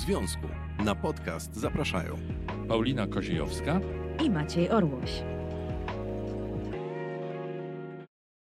[0.00, 0.46] związku.
[0.84, 2.16] Na podcast zapraszają
[2.68, 3.80] Paulina Koziejowska
[4.24, 5.22] i Maciej Orłoś.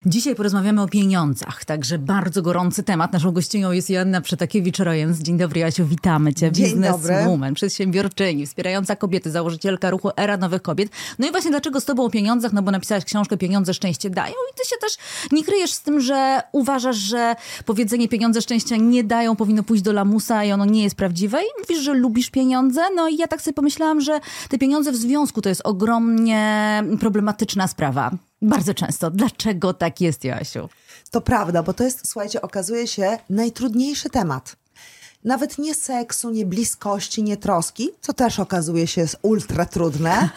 [0.07, 3.13] Dzisiaj porozmawiamy o pieniądzach, także bardzo gorący temat.
[3.13, 5.23] Naszą gościnią jest Joanna Przetakiewicz-Rojens.
[5.23, 6.53] Dzień dobry, Jasiu, witamy Cię.
[6.53, 10.91] Dzień Bizneswoman, przedsiębiorczyni, wspierająca kobiety, założycielka ruchu Era Nowych Kobiet.
[11.19, 12.53] No i właśnie dlaczego z Tobą o pieniądzach?
[12.53, 14.97] No bo napisałaś książkę Pieniądze szczęście dają i Ty się też
[15.33, 17.35] nie kryjesz z tym, że uważasz, że
[17.65, 21.61] powiedzenie pieniądze szczęścia nie dają powinno pójść do lamusa i ono nie jest prawdziwe i
[21.61, 22.83] mówisz, że lubisz pieniądze.
[22.97, 27.69] No i ja tak sobie pomyślałam, że te pieniądze w związku to jest ogromnie problematyczna
[27.69, 28.11] sprawa.
[28.43, 29.11] Bardzo często.
[29.11, 30.69] Dlaczego tak jest, Joasiu?
[31.11, 34.57] To prawda, bo to jest, słuchajcie, okazuje się najtrudniejszy temat.
[35.25, 40.15] Nawet nie seksu, nie bliskości, nie troski, co też okazuje się jest ultra trudne.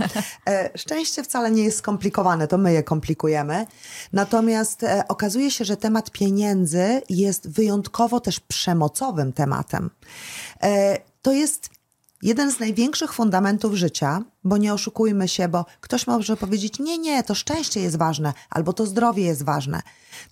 [0.50, 3.66] E, szczęście wcale nie jest skomplikowane, to my je komplikujemy.
[4.14, 9.90] Natomiast e, okazuje się, że temat pieniędzy jest wyjątkowo też przemocowym tematem.
[10.64, 11.70] E, to jest
[12.22, 17.24] jeden z największych fundamentów życia, bo nie oszukujmy się, bo ktoś może powiedzieć: Nie, nie,
[17.24, 19.82] to szczęście jest ważne, albo to zdrowie jest ważne.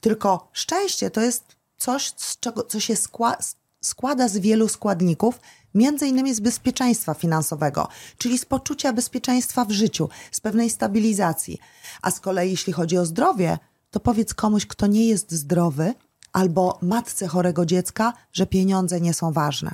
[0.01, 1.43] Tylko szczęście to jest
[1.77, 3.37] coś, z czego, co się skła
[3.81, 5.39] składa z wielu składników,
[5.73, 11.59] między innymi z bezpieczeństwa finansowego, czyli z poczucia bezpieczeństwa w życiu, z pewnej stabilizacji.
[12.01, 13.57] A z kolei, jeśli chodzi o zdrowie,
[13.91, 15.93] to powiedz komuś, kto nie jest zdrowy,
[16.33, 19.71] albo matce chorego dziecka, że pieniądze nie są ważne.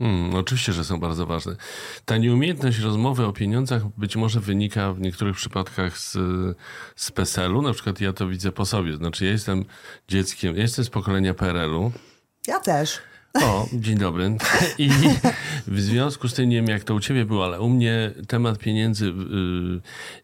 [0.00, 1.56] Hmm, oczywiście, że są bardzo ważne.
[2.04, 6.18] Ta nieumiejętność rozmowy o pieniądzach być może wynika w niektórych przypadkach z,
[6.96, 7.62] z PESEL-u.
[7.62, 8.96] Na przykład ja to widzę po sobie.
[8.96, 9.64] Znaczy ja jestem
[10.08, 11.92] dzieckiem, ja jestem z pokolenia PRL-u.
[12.46, 12.98] Ja też.
[13.34, 14.36] O, dzień dobry.
[14.78, 14.90] I
[15.66, 18.58] w związku z tym, nie wiem jak to u ciebie było, ale u mnie temat
[18.58, 19.80] pieniędzy yy,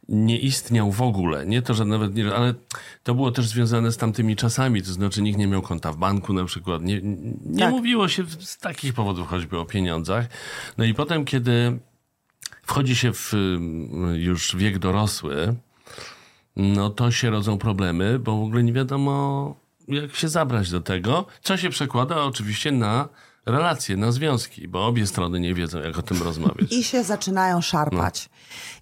[0.08, 1.46] nie istniał w ogóle.
[1.46, 2.54] Nie to, że nawet nie, ale
[3.02, 6.32] to było też związane z tamtymi czasami, to znaczy nikt nie miał konta w banku
[6.32, 6.82] na przykład.
[6.82, 7.00] Nie,
[7.44, 7.70] nie tak.
[7.70, 10.26] mówiło się z takich powodów choćby o pieniądzach.
[10.78, 11.78] No i potem, kiedy
[12.62, 13.32] wchodzi się w
[14.14, 15.54] już wiek dorosły,
[16.56, 21.26] no to się rodzą problemy, bo w ogóle nie wiadomo jak się zabrać do tego,
[21.42, 23.08] co się przekłada oczywiście na
[23.46, 26.72] relacje, na związki, bo obie strony nie wiedzą, jak o tym rozmawiać.
[26.72, 28.28] I się zaczynają szarpać.
[28.30, 28.36] No.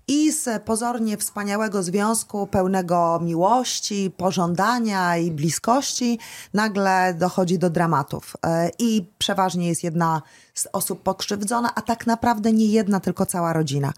[0.08, 6.18] I z pozornie wspaniałego związku, pełnego miłości, pożądania i bliskości,
[6.54, 8.36] nagle dochodzi do dramatów.
[8.46, 10.22] E, I przeważnie jest jedna
[10.54, 13.92] z osób pokrzywdzona, a tak naprawdę nie jedna, tylko cała rodzina.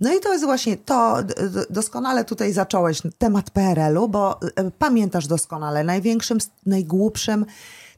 [0.00, 1.16] No i to jest właśnie to,
[1.70, 7.46] doskonale tutaj zacząłeś temat PRL-u, bo e, pamiętasz doskonale, największym, najgłupszym,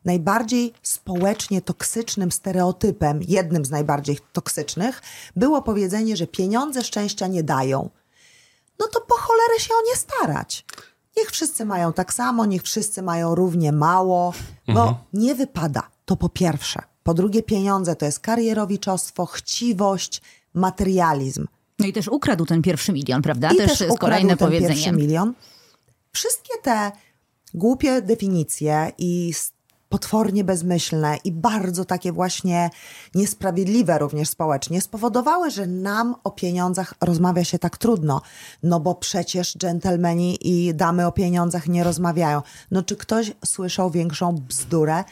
[0.04, 5.02] najbardziej społecznie toksycznym stereotypem, jednym z najbardziej toksycznych,
[5.36, 7.90] było powiedzenie, że pieniądze szczęścia nie dają.
[8.78, 10.64] No to po cholerę się o nie starać.
[11.16, 14.34] Niech wszyscy mają tak samo, niech wszyscy mają równie mało,
[14.66, 14.94] bo mhm.
[15.12, 15.82] nie wypada.
[16.04, 16.82] To po pierwsze.
[17.02, 20.22] Po drugie, pieniądze to jest karierowiczostwo, chciwość,
[20.54, 21.46] materializm.
[21.78, 23.50] No i też ukradł ten pierwszy milion, prawda?
[23.50, 24.74] I też, też jest kolejne ten powiedzenie.
[24.74, 25.34] pierwszy milion.
[26.12, 26.92] Wszystkie te
[27.54, 29.32] głupie definicje i
[29.90, 32.70] potwornie bezmyślne i bardzo takie właśnie
[33.14, 38.22] niesprawiedliwe również społecznie spowodowały, że nam o pieniądzach rozmawia się tak trudno.
[38.62, 42.42] No bo przecież dżentelmeni i damy o pieniądzach nie rozmawiają.
[42.70, 45.04] No czy ktoś słyszał większą bzdurę?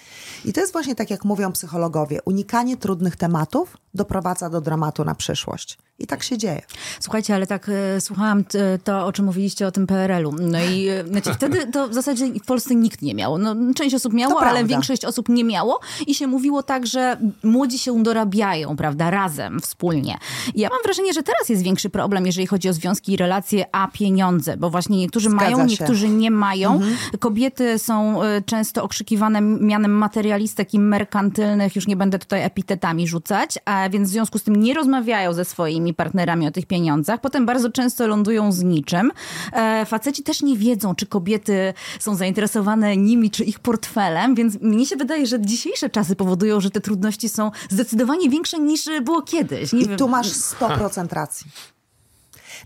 [0.45, 2.19] I to jest właśnie tak, jak mówią psychologowie.
[2.25, 5.79] Unikanie trudnych tematów doprowadza do dramatu na przyszłość.
[6.01, 6.63] I tak się dzieje.
[7.01, 10.33] Słuchajcie, ale tak e, słuchałam t, to, o czym mówiliście o tym PRL-u.
[10.33, 13.39] No i e, znaczy, wtedy to w zasadzie w Polsce nikt nie miał.
[13.39, 15.81] No, część osób miało, ale większość osób nie miało.
[16.07, 20.19] I się mówiło tak, że młodzi się dorabiają, prawda, razem, wspólnie.
[20.55, 23.67] I ja mam wrażenie, że teraz jest większy problem, jeżeli chodzi o związki i relacje,
[23.73, 24.57] a pieniądze.
[24.57, 25.65] Bo właśnie niektórzy Zgadza mają, się.
[25.65, 26.73] niektórzy nie mają.
[26.73, 26.97] Mhm.
[27.19, 31.77] Kobiety są e, często okrzykiwane mianem materialistek i merkantylnych.
[31.77, 33.59] Już nie będę tutaj epitetami rzucać.
[33.65, 37.21] A więc w związku z tym nie rozmawiają ze swoimi swoimi partnerami o tych pieniądzach.
[37.21, 39.11] Potem bardzo często lądują z niczym.
[39.53, 44.87] E, faceci też nie wiedzą, czy kobiety są zainteresowane nimi, czy ich portfelem, więc mnie
[44.87, 49.73] się wydaje, że dzisiejsze czasy powodują, że te trudności są zdecydowanie większe niż było kiedyś.
[49.73, 49.99] Nie I wiem.
[49.99, 51.47] tu masz 100% racji.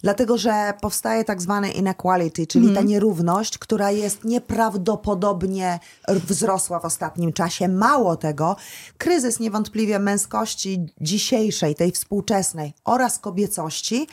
[0.03, 2.77] Dlatego, że powstaje tak zwane inequality, czyli mm.
[2.77, 5.79] ta nierówność, która jest nieprawdopodobnie
[6.09, 7.69] wzrosła w ostatnim czasie.
[7.69, 8.57] Mało tego,
[8.99, 14.07] kryzys niewątpliwie męskości dzisiejszej, tej współczesnej oraz kobiecości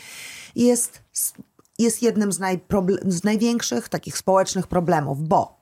[0.56, 1.02] jest,
[1.80, 2.40] jest jednym z,
[3.08, 5.60] z największych takich społecznych problemów, bo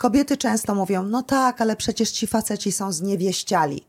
[0.00, 3.84] Kobiety często mówią, no tak, ale przecież ci faceci są zniewieściali.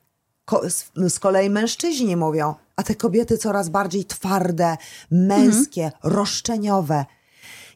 [0.45, 4.77] Ko z, z, kolei mężczyźni mówią, a te kobiety coraz bardziej twarde,
[5.11, 6.13] męskie, mhm.
[6.13, 7.05] roszczeniowe.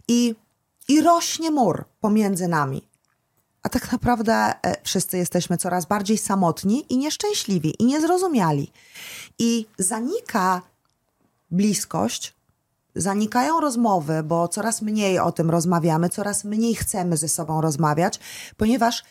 [0.07, 0.36] I,
[0.88, 2.81] I rośnie mur pomiędzy nami.
[3.63, 8.72] a tak naprawdę e, wszyscy jesteśmy coraz bardziej samotni i nieszczęśliwi i niezrozumiali.
[9.40, 10.62] I zanika
[11.51, 12.36] bliskość,
[12.96, 18.19] zanikają rozmowy, bo coraz mniej o tym rozmawiamy, coraz mniej chcemy ze sobą rozmawiać,
[18.58, 19.04] ponieważ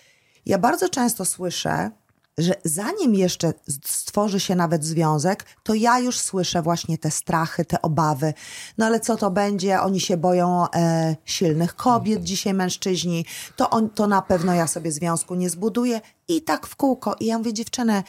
[0.47, 1.91] ja bardzo często słyszę,
[2.39, 3.53] że zanim jeszcze
[3.85, 8.35] stworzy się nawet związek, to ja już słyszę właśnie te strachy, te obawy.
[8.79, 9.81] No ale co to będzie?
[9.81, 13.27] Oni się boją e, silnych kobiet, dzisiaj mężczyźni.
[13.57, 16.01] To, on, to na pewno ja sobie związku nie zbuduję.
[16.29, 17.17] I tak w kółko.
[17.21, 18.03] I ja mówię, dziewczynę,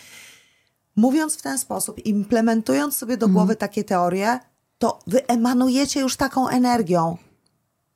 [0.96, 4.40] mówiąc w ten sposób, implementując sobie do głowy takie teorie,
[4.78, 7.18] to wy emanujecie już taką energią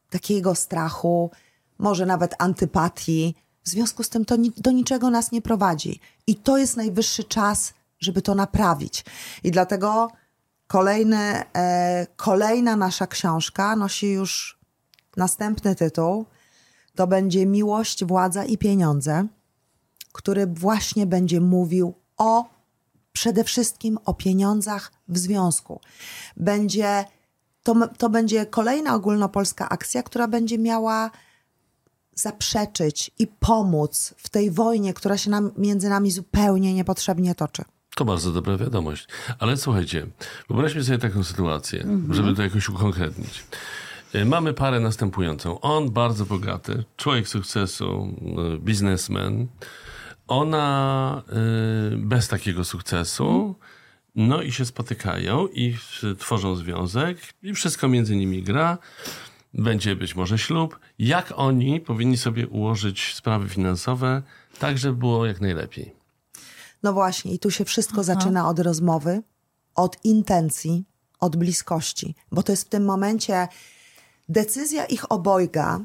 [0.09, 1.31] takiego strachu,
[1.79, 3.35] może nawet antypatii.
[3.69, 5.99] W związku z tym to ni do niczego nas nie prowadzi.
[6.27, 9.05] I to jest najwyższy czas, żeby to naprawić.
[9.43, 10.11] I dlatego
[10.67, 14.59] kolejny, e, kolejna nasza książka nosi już
[15.17, 16.25] następny tytuł.
[16.95, 19.27] To będzie Miłość, Władza i Pieniądze,
[20.11, 22.49] który właśnie będzie mówił o
[23.13, 25.81] przede wszystkim o pieniądzach w związku.
[26.37, 27.05] Będzie,
[27.63, 31.11] to, to będzie kolejna ogólnopolska akcja, która będzie miała
[32.21, 37.63] zaprzeczyć i pomóc w tej wojnie, która się nam, między nami zupełnie niepotrzebnie toczy.
[37.95, 39.07] To bardzo dobra wiadomość.
[39.39, 40.07] Ale słuchajcie,
[40.49, 42.13] wyobraźmy sobie taką sytuację, mhm.
[42.13, 43.43] żeby to jakoś ukonkretnić.
[44.15, 45.61] Y, mamy parę następującą.
[45.61, 48.15] On bardzo bogaty, człowiek sukcesu,
[48.55, 49.47] y, biznesmen,
[50.27, 51.23] ona
[51.93, 53.55] y, bez takiego sukcesu.
[54.15, 55.75] No i się spotykają i
[56.19, 58.77] tworzą związek i wszystko między nimi gra.
[59.53, 60.79] Będzie być może ślub.
[60.99, 64.23] Jak oni powinni sobie ułożyć sprawy finansowe
[64.59, 65.95] tak, żeby było jak najlepiej?
[66.83, 68.03] No właśnie, i tu się wszystko Aha.
[68.03, 69.21] zaczyna od rozmowy,
[69.75, 70.85] od intencji,
[71.19, 73.47] od bliskości, bo to jest w tym momencie
[74.29, 75.79] decyzja ich obojga,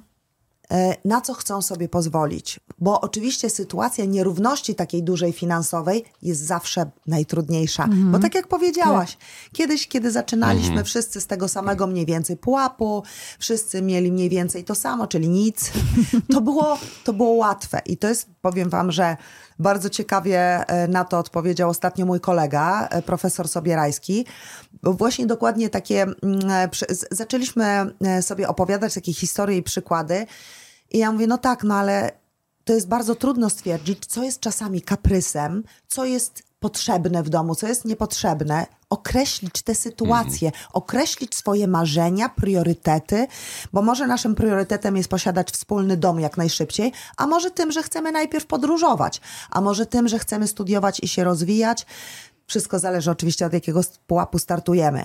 [1.04, 2.60] na co chcą sobie pozwolić.
[2.78, 7.84] Bo oczywiście sytuacja nierówności takiej dużej finansowej jest zawsze najtrudniejsza.
[7.84, 8.12] Mhm.
[8.12, 9.52] Bo tak jak powiedziałaś, tak.
[9.52, 10.84] kiedyś, kiedy zaczynaliśmy mhm.
[10.84, 13.02] wszyscy z tego samego mniej więcej pułapu,
[13.38, 15.72] wszyscy mieli mniej więcej to samo, czyli nic,
[16.32, 17.82] to było, to było łatwe.
[17.86, 19.16] I to jest, powiem wam, że
[19.58, 24.26] bardzo ciekawie e, na to odpowiedział ostatnio mój kolega, e, profesor Sobierajski,
[24.82, 26.70] bo właśnie dokładnie takie, mm,
[27.10, 30.26] zaczęliśmy sobie opowiadać takie historie i przykłady,
[30.94, 32.10] i ja mówię, no tak, no ale
[32.64, 37.68] to jest bardzo trudno stwierdzić, co jest czasami kaprysem, co jest potrzebne w domu, co
[37.68, 40.64] jest niepotrzebne, określić te sytuacje, mhm.
[40.72, 43.26] określić swoje marzenia, priorytety,
[43.72, 48.12] bo może naszym priorytetem jest posiadać wspólny dom jak najszybciej, a może tym, że chcemy
[48.12, 49.20] najpierw podróżować,
[49.50, 51.86] a może tym, że chcemy studiować i się rozwijać.
[52.46, 55.04] Wszystko zależy oczywiście od jakiego pułapu startujemy.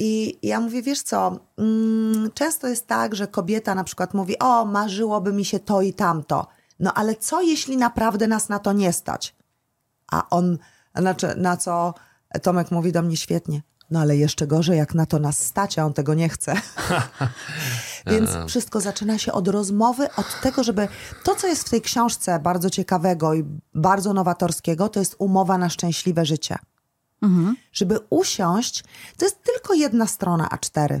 [0.00, 4.64] I ja mówię, wiesz co, mm, często jest tak, że kobieta na przykład mówi, o,
[4.64, 6.46] marzyłoby mi się to i tamto.
[6.80, 9.34] No ale co, jeśli naprawdę nas na to nie stać?
[10.12, 10.58] A on,
[10.94, 11.94] znaczy, na co
[12.42, 13.62] Tomek mówi do mnie świetnie.
[13.90, 16.54] No ale jeszcze gorzej, jak na to nas stać, a on tego nie chce.
[18.06, 20.88] Więc wszystko zaczyna się od rozmowy, od tego, żeby
[21.24, 25.68] to, co jest w tej książce bardzo ciekawego i bardzo nowatorskiego, to jest umowa na
[25.68, 26.58] szczęśliwe życie.
[27.22, 27.56] Mhm.
[27.72, 28.84] Żeby usiąść,
[29.16, 31.00] to jest tylko jedna strona A4.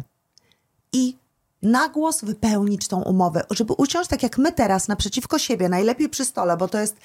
[0.92, 1.16] I
[1.62, 6.24] na głos wypełnić tą umowę, żeby usiąść tak jak my teraz naprzeciwko siebie, najlepiej przy
[6.24, 6.96] stole, bo to jest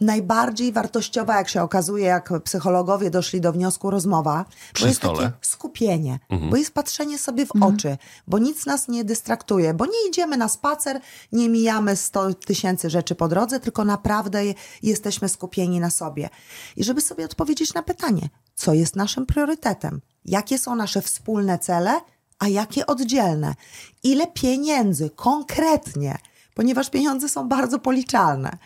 [0.00, 4.44] najbardziej wartościowa, jak się okazuje, jak psychologowie doszli do wniosku, rozmowa.
[4.72, 5.16] Przy bo jest stole?
[5.16, 6.50] takie skupienie, mhm.
[6.50, 7.74] bo jest patrzenie sobie w mhm.
[7.74, 7.96] oczy,
[8.26, 11.00] bo nic nas nie dystraktuje, bo nie idziemy na spacer,
[11.32, 14.42] nie mijamy 100 tysięcy rzeczy po drodze, tylko naprawdę
[14.82, 16.30] jesteśmy skupieni na sobie.
[16.76, 22.00] I żeby sobie odpowiedzieć na pytanie, co jest naszym priorytetem, jakie są nasze wspólne cele,
[22.38, 23.54] a jakie oddzielne,
[24.02, 26.18] ile pieniędzy konkretnie,
[26.54, 28.58] ponieważ pieniądze są bardzo policzalne,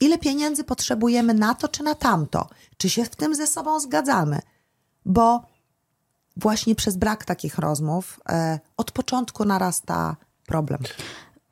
[0.00, 4.40] ile pieniędzy potrzebujemy na to czy na tamto, czy się w tym ze sobą zgadzamy,
[5.04, 5.42] bo
[6.36, 10.80] właśnie przez brak takich rozmów e, od początku narasta problem.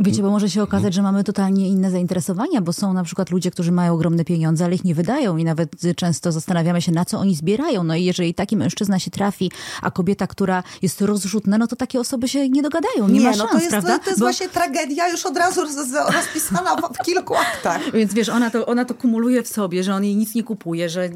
[0.00, 3.50] Wiecie, bo może się okazać, że mamy totalnie inne zainteresowania, bo są na przykład ludzie,
[3.50, 7.18] którzy mają ogromne pieniądze, ale ich nie wydają i nawet często zastanawiamy się, na co
[7.18, 7.84] oni zbierają.
[7.84, 9.50] No i jeżeli taki mężczyzna się trafi,
[9.82, 13.30] a kobieta, która jest rozrzutna, no to takie osoby się nie dogadają, nie, nie ma
[13.30, 13.98] no szans, to jest, prawda?
[13.98, 14.26] To jest bo...
[14.26, 15.60] właśnie tragedia już od razu
[16.14, 17.80] rozpisana w kilku aktach.
[17.94, 20.88] Więc wiesz, ona to, ona to kumuluje w sobie, że on jej nic nie kupuje,
[20.88, 21.08] że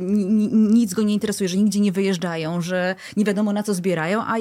[0.53, 4.35] nic go nie interesuje, że nigdzie nie wyjeżdżają, że nie wiadomo na co zbierają, a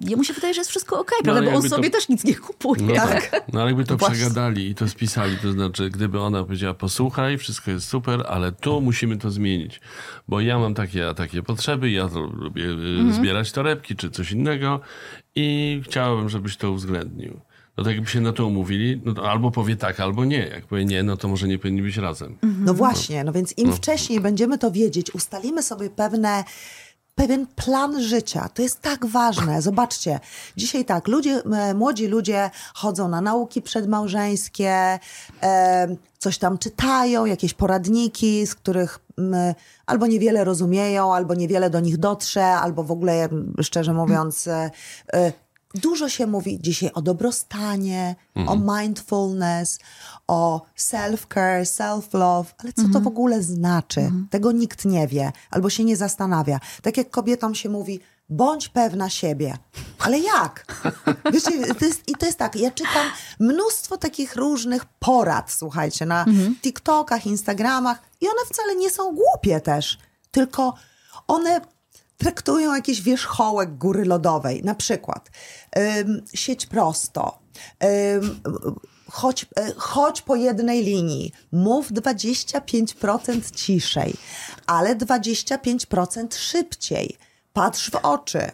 [0.00, 1.50] jemu się wydaje, że jest wszystko okej, okay, no, prawda?
[1.50, 1.96] Bo on sobie to...
[1.96, 2.82] też nic nie kupuje.
[2.82, 3.42] No tak.
[3.52, 4.16] No, jakby to Właśnie.
[4.16, 8.80] przegadali i to spisali, to znaczy, gdyby ona powiedziała, posłuchaj, wszystko jest super, ale tu
[8.80, 9.80] musimy to zmienić,
[10.28, 13.12] bo ja mam takie, takie potrzeby, ja to lubię mhm.
[13.12, 14.80] zbierać torebki czy coś innego
[15.34, 17.40] i chciałabym, żebyś to uwzględnił.
[17.76, 20.46] To tak jakby się na to umówili, no to albo powie tak, albo nie.
[20.46, 22.38] Jak powie nie, no to może nie powinni być razem.
[22.42, 26.44] No właśnie, no więc im wcześniej będziemy to wiedzieć, ustalimy sobie pewne
[27.20, 28.48] pewien plan życia.
[28.54, 29.62] To jest tak ważne.
[29.62, 30.20] Zobaczcie,
[30.56, 31.42] dzisiaj tak, ludzie,
[31.74, 34.98] młodzi ludzie chodzą na nauki przedmałżeńskie,
[36.18, 38.98] coś tam czytają, jakieś poradniki, z których
[39.86, 43.28] albo niewiele rozumieją, albo niewiele do nich dotrze, albo w ogóle,
[43.62, 44.70] szczerze mówiąc, e,
[45.12, 45.32] e,
[45.74, 49.78] Dużo się mówi dzisiaj o dobrostanie, o mindfulness,
[50.26, 54.00] o self-care, self-love, ale co to w ogóle znaczy?
[54.30, 56.60] Tego nikt nie wie albo się nie zastanawia.
[56.82, 59.56] Tak jak kobietom się mówi, bądź pewna siebie.
[59.98, 60.82] Ale jak?
[61.32, 63.06] Wiecie, to jest, i to jest tak, ja czytam
[63.40, 66.24] mnóstwo takich różnych porad, słuchajcie, na
[66.62, 69.98] TikTokach, Instagramach i one wcale nie są głupie też,
[70.30, 70.74] tylko
[71.28, 71.60] one
[72.20, 74.62] traktują jakiś wierzchołek góry lodowej.
[74.64, 75.30] Na przykład
[75.78, 77.38] ym, sieć prosto,
[77.84, 78.40] ym,
[79.10, 84.14] chodź, y, chodź po jednej linii, mów 25% ciszej,
[84.66, 87.16] ale 25% szybciej,
[87.52, 88.50] patrz w oczy.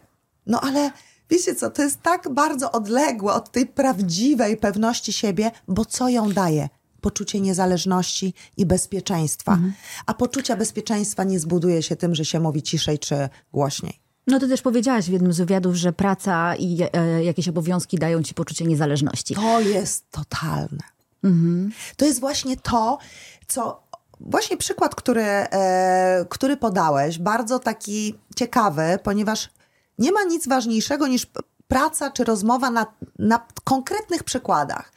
[0.47, 0.91] No ale
[1.31, 6.33] wiecie co, to jest tak bardzo odległe od tej prawdziwej pewności siebie, bo co ją
[6.33, 6.69] daje?
[7.07, 9.53] Poczucie niezależności i bezpieczeństwa.
[9.53, 9.73] Mhm.
[10.07, 14.01] A poczucia bezpieczeństwa nie zbuduje się tym, że się mówi ciszej czy głośniej.
[14.27, 18.23] No ty też powiedziałaś w jednym z wywiadów, że praca i e, jakieś obowiązki dają
[18.23, 19.35] ci poczucie niezależności.
[19.35, 20.85] To jest totalne.
[21.25, 21.73] Mhm.
[21.97, 22.99] To jest właśnie to,
[23.47, 23.83] co
[24.21, 29.51] właśnie przykład, który, e, który podałeś, bardzo taki ciekawy, ponieważ
[29.99, 31.27] nie ma nic ważniejszego niż
[31.69, 32.87] praca czy rozmowa na,
[33.19, 34.93] na konkretnych przykładach.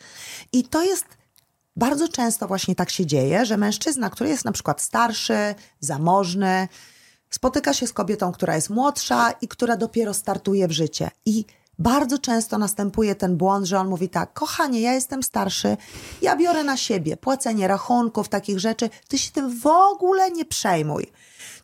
[0.54, 1.19] I to jest
[1.76, 6.68] bardzo często właśnie tak się dzieje, że mężczyzna, który jest na przykład starszy, zamożny,
[7.30, 11.12] spotyka się z kobietą, która jest młodsza i która dopiero startuje w życie.
[11.26, 11.46] I
[11.80, 15.78] bardzo często następuje ten błąd, że on mówi tak: Kochanie, ja jestem starszy,
[16.22, 21.12] ja biorę na siebie płacenie rachunków, takich rzeczy, ty się tym w ogóle nie przejmuj.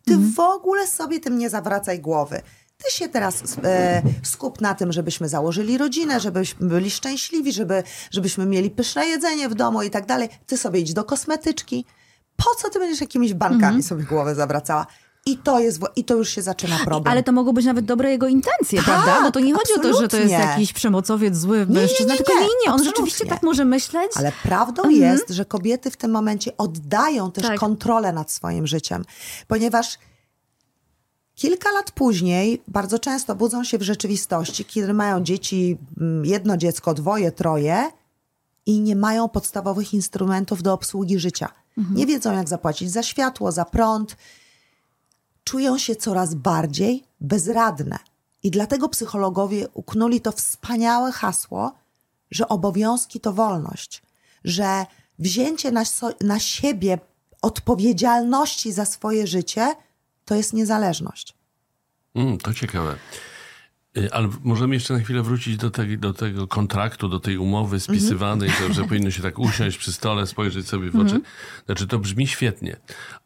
[0.06, 0.34] Ty mhm.
[0.34, 2.42] w ogóle sobie tym nie zawracaj głowy.
[2.78, 8.46] Ty się teraz e, skup na tym, żebyśmy założyli rodzinę, żebyśmy byli szczęśliwi, żeby, żebyśmy
[8.46, 10.30] mieli pyszne jedzenie w domu i tak dalej.
[10.46, 11.86] Ty sobie idź do kosmetyczki.
[12.36, 13.88] Po co ty będziesz jakimiś bankami mm -hmm.
[13.88, 14.88] sobie głowę zawracała?
[15.28, 17.12] I to, jest, I to już się zaczyna problem.
[17.12, 19.22] Ale to mogą być nawet dobre jego intencje, tak, prawda?
[19.24, 19.90] Bo to nie chodzi absolutnie.
[19.90, 22.74] o to, że to jest jakiś przemocowiec, zły mężczyzna, nie, nie, nie, tylko nie, nie,
[22.74, 24.12] on rzeczywiście tak może myśleć.
[24.16, 25.02] Ale prawdą mhm.
[25.02, 27.60] jest, że kobiety w tym momencie oddają też tak.
[27.60, 29.06] kontrolę nad swoim życiem,
[29.48, 29.98] ponieważ
[31.36, 36.94] Kilka lat później bardzo często budzą się w rzeczywistości, kiedy mają dzieci, mm, jedno dziecko,
[36.94, 37.92] dwoje, troje
[38.66, 41.50] i nie mają podstawowych instrumentów do obsługi życia.
[41.78, 41.96] Mhm.
[41.98, 44.18] Nie wiedzą, jak zapłacić za światło, za prąd.
[45.44, 48.00] Czują się coraz bardziej bezradne.
[48.44, 51.72] I dlatego psychologowie uknuli to wspaniałe hasło,
[52.32, 54.02] że obowiązki to wolność,
[54.44, 54.86] że
[55.20, 57.00] wzięcie na, so na siebie
[57.42, 59.76] odpowiedzialności za swoje życie
[60.26, 61.34] to jest niezależność.
[62.16, 62.96] Mm, to ciekawe.
[63.98, 67.80] Y, ale możemy jeszcze na chwilę wrócić do, te, do tego kontraktu, do tej umowy
[67.80, 68.68] spisywanej, mm -hmm.
[68.68, 71.16] że, że powinno się tak usiąść przy stole, spojrzeć sobie w oczy.
[71.16, 71.66] Mm -hmm.
[71.66, 72.78] Znaczy, to brzmi świetnie.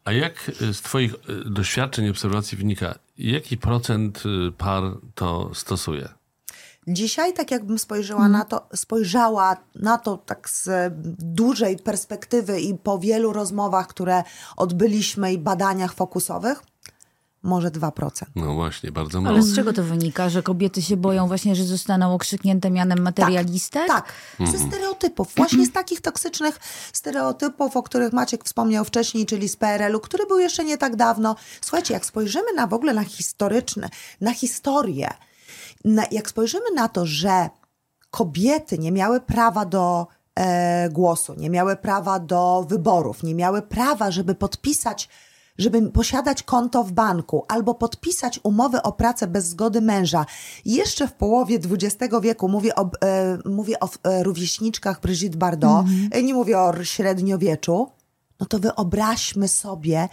[0.04, 4.22] A jak y, z Twoich y, doświadczeń, obserwacji wynika, jaki procent
[4.58, 4.82] par
[5.14, 6.08] to stosuje?
[6.88, 8.32] Dzisiaj, tak jakbym spojrzała mm.
[8.32, 14.22] na to, spojrzała na to tak z dużej perspektywy i po wielu rozmowach, które
[14.56, 16.62] odbyliśmy i badaniach fokusowych,
[17.42, 18.22] może 2%.
[18.36, 19.34] No właśnie, bardzo mało.
[19.34, 20.28] Ale z czego to wynika?
[20.28, 23.86] Że kobiety się boją właśnie, że zostaną okrzyknięte mianem materialistek?
[23.86, 24.04] Tak,
[24.38, 24.48] tak.
[24.48, 24.70] ze mhm.
[24.70, 25.32] stereotypów.
[25.36, 26.58] Właśnie z takich toksycznych
[26.92, 31.36] stereotypów, o których Maciek wspomniał wcześniej, czyli z PRL-u, który był jeszcze nie tak dawno.
[31.60, 33.88] Słuchajcie, jak spojrzymy na w ogóle na historyczne,
[34.20, 35.08] na historię,
[35.84, 37.50] na, jak spojrzymy na to, że
[38.10, 44.10] kobiety nie miały prawa do e, głosu, nie miały prawa do wyborów, nie miały prawa,
[44.10, 45.08] żeby podpisać
[45.60, 50.26] żeby posiadać konto w banku albo podpisać umowę o pracę bez zgody męża.
[50.64, 56.10] Jeszcze w połowie XX wieku mówię o, e, mówię o e, rówieśniczkach Brigitte Bardot, mm
[56.26, 57.88] nie mówię o średniowieczu.
[58.40, 60.08] No to wyobraźmy sobie,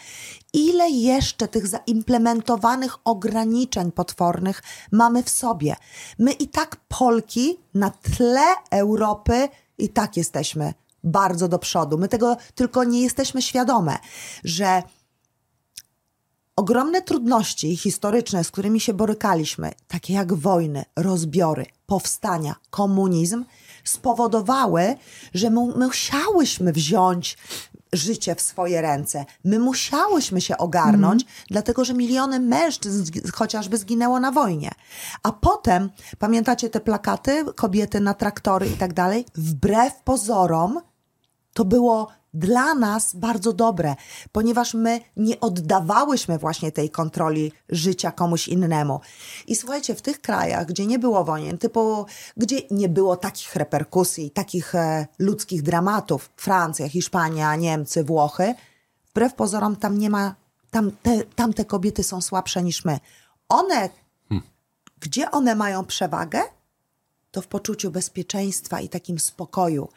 [0.53, 5.75] ile jeszcze tych zaimplementowanych ograniczeń potwornych mamy w sobie.
[6.19, 10.73] My i tak Polki na tle Europy i tak jesteśmy
[11.03, 11.97] bardzo do przodu.
[11.97, 13.97] My tego tylko nie jesteśmy świadome,
[14.43, 14.83] że
[16.57, 23.45] Ogromne trudności historyczne, z którymi się borykaliśmy, takie jak wojny, rozbiory, powstania, komunizm,
[23.83, 24.95] spowodowały,
[25.33, 27.37] że my musiałyśmy wziąć
[27.93, 29.25] życie w swoje ręce.
[29.43, 31.33] My musiałyśmy się ogarnąć, mm.
[31.49, 34.71] dlatego że miliony mężczyzn chociażby zginęło na wojnie.
[35.23, 39.25] A potem, pamiętacie te plakaty, kobiety na traktory i tak dalej?
[39.35, 40.81] Wbrew pozorom,
[41.53, 43.95] to było dla nas bardzo dobre,
[44.31, 48.99] ponieważ my nie oddawałyśmy właśnie tej kontroli życia komuś innemu.
[49.47, 52.05] I słuchajcie, w tych krajach, gdzie nie było wojen, typu,
[52.37, 58.53] gdzie nie było takich reperkusji, takich e, ludzkich dramatów, Francja, Hiszpania, Niemcy, Włochy,
[59.09, 60.35] wbrew pozorom tam nie ma,
[60.71, 62.99] tam te, tam te kobiety są słabsze niż my.
[63.49, 63.89] One,
[64.29, 64.47] hmm.
[64.99, 66.41] gdzie one mają przewagę?
[67.31, 69.89] To w poczuciu bezpieczeństwa i takim spokoju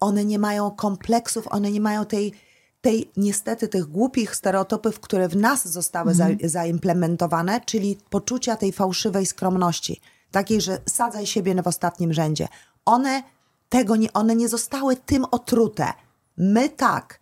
[0.00, 2.32] one nie mają kompleksów, one nie mają tej,
[2.80, 6.50] tej niestety tych głupich stereotypów, które w nas zostały za, mhm.
[6.50, 12.48] zaimplementowane, czyli poczucia tej fałszywej skromności, takiej, że sadzaj siebie w ostatnim rzędzie.
[12.84, 13.22] One
[13.68, 15.92] tego nie, one nie zostały tym otrute.
[16.36, 17.20] My tak,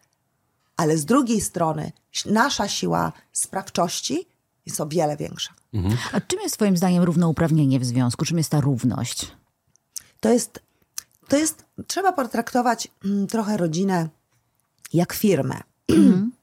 [0.77, 1.93] ale z drugiej strony
[2.27, 4.29] nasza siła sprawczości
[4.67, 5.55] jest o wiele większa.
[5.75, 5.99] Mhm.
[6.13, 8.25] A czym jest twoim zdaniem równouprawnienie w związku?
[8.25, 9.33] Czym jest ta równość?
[10.21, 10.66] To jest
[11.29, 14.09] to jest, trzeba potraktować mm, trochę rodzinę
[14.93, 15.61] jak firmę.
[15.89, 16.33] Mm.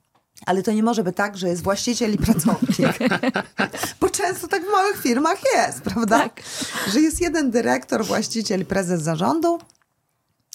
[0.45, 2.99] Ale to nie może być tak, że jest właściciel i pracownik.
[4.01, 6.19] Bo często tak w małych firmach jest, prawda?
[6.19, 6.41] Tak.
[6.91, 9.59] Że jest jeden dyrektor, właściciel, prezes zarządu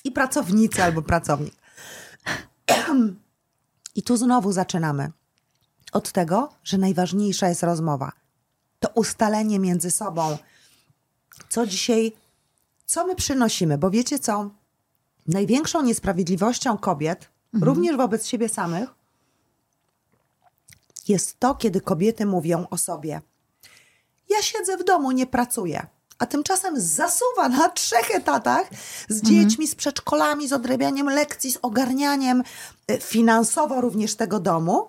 [0.04, 1.54] i pracownicy albo pracownik.
[3.94, 5.10] I tu znowu zaczynamy
[5.92, 8.12] od tego, że najważniejsza jest rozmowa.
[8.80, 10.38] To ustalenie między sobą,
[11.48, 12.12] co dzisiaj
[12.88, 14.50] co my przynosimy, bo wiecie co?
[15.26, 17.68] Największą niesprawiedliwością kobiet, mhm.
[17.68, 18.88] również wobec siebie samych,
[21.08, 23.20] jest to, kiedy kobiety mówią o sobie:
[24.28, 25.86] Ja siedzę w domu, nie pracuję.
[26.18, 28.68] A tymczasem zasuwa na trzech etatach
[29.08, 29.24] z mhm.
[29.24, 32.42] dziećmi, z przedszkolami, z odrabianiem lekcji, z ogarnianiem
[32.90, 34.88] y, finansowo również tego domu.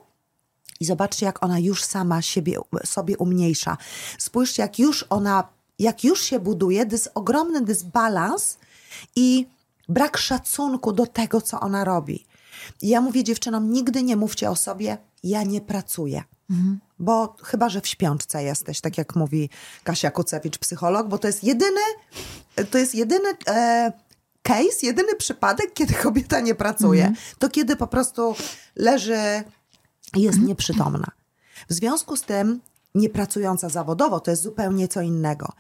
[0.80, 3.78] I zobaczcie, jak ona już sama siebie, sobie umniejsza.
[4.18, 8.58] Spójrzcie, jak już ona jak już się buduje, jest ogromny dysbalans
[9.16, 9.48] i
[9.90, 12.26] brak szacunku do tego, co ona robi.
[12.82, 16.24] Ja mówię dziewczynom, nigdy nie mówcie o sobie, ja nie pracuję.
[16.50, 16.80] Mhm.
[17.00, 19.50] Bo chyba, że w śpiączce jesteś, tak jak mówi
[19.84, 21.82] Kasia Kucewicz, psycholog, bo to jest jedyny,
[22.72, 23.92] to jest jedyny e,
[24.44, 27.06] case, jedyny przypadek, kiedy kobieta nie pracuje.
[27.06, 27.26] Mhm.
[27.40, 28.36] To kiedy po prostu
[28.76, 29.44] leży,
[30.16, 30.48] jest mhm.
[30.48, 31.12] nieprzytomna.
[31.70, 32.62] W związku z tym
[33.00, 35.52] niepracująca zawodowo, to jest zupełnie co innego.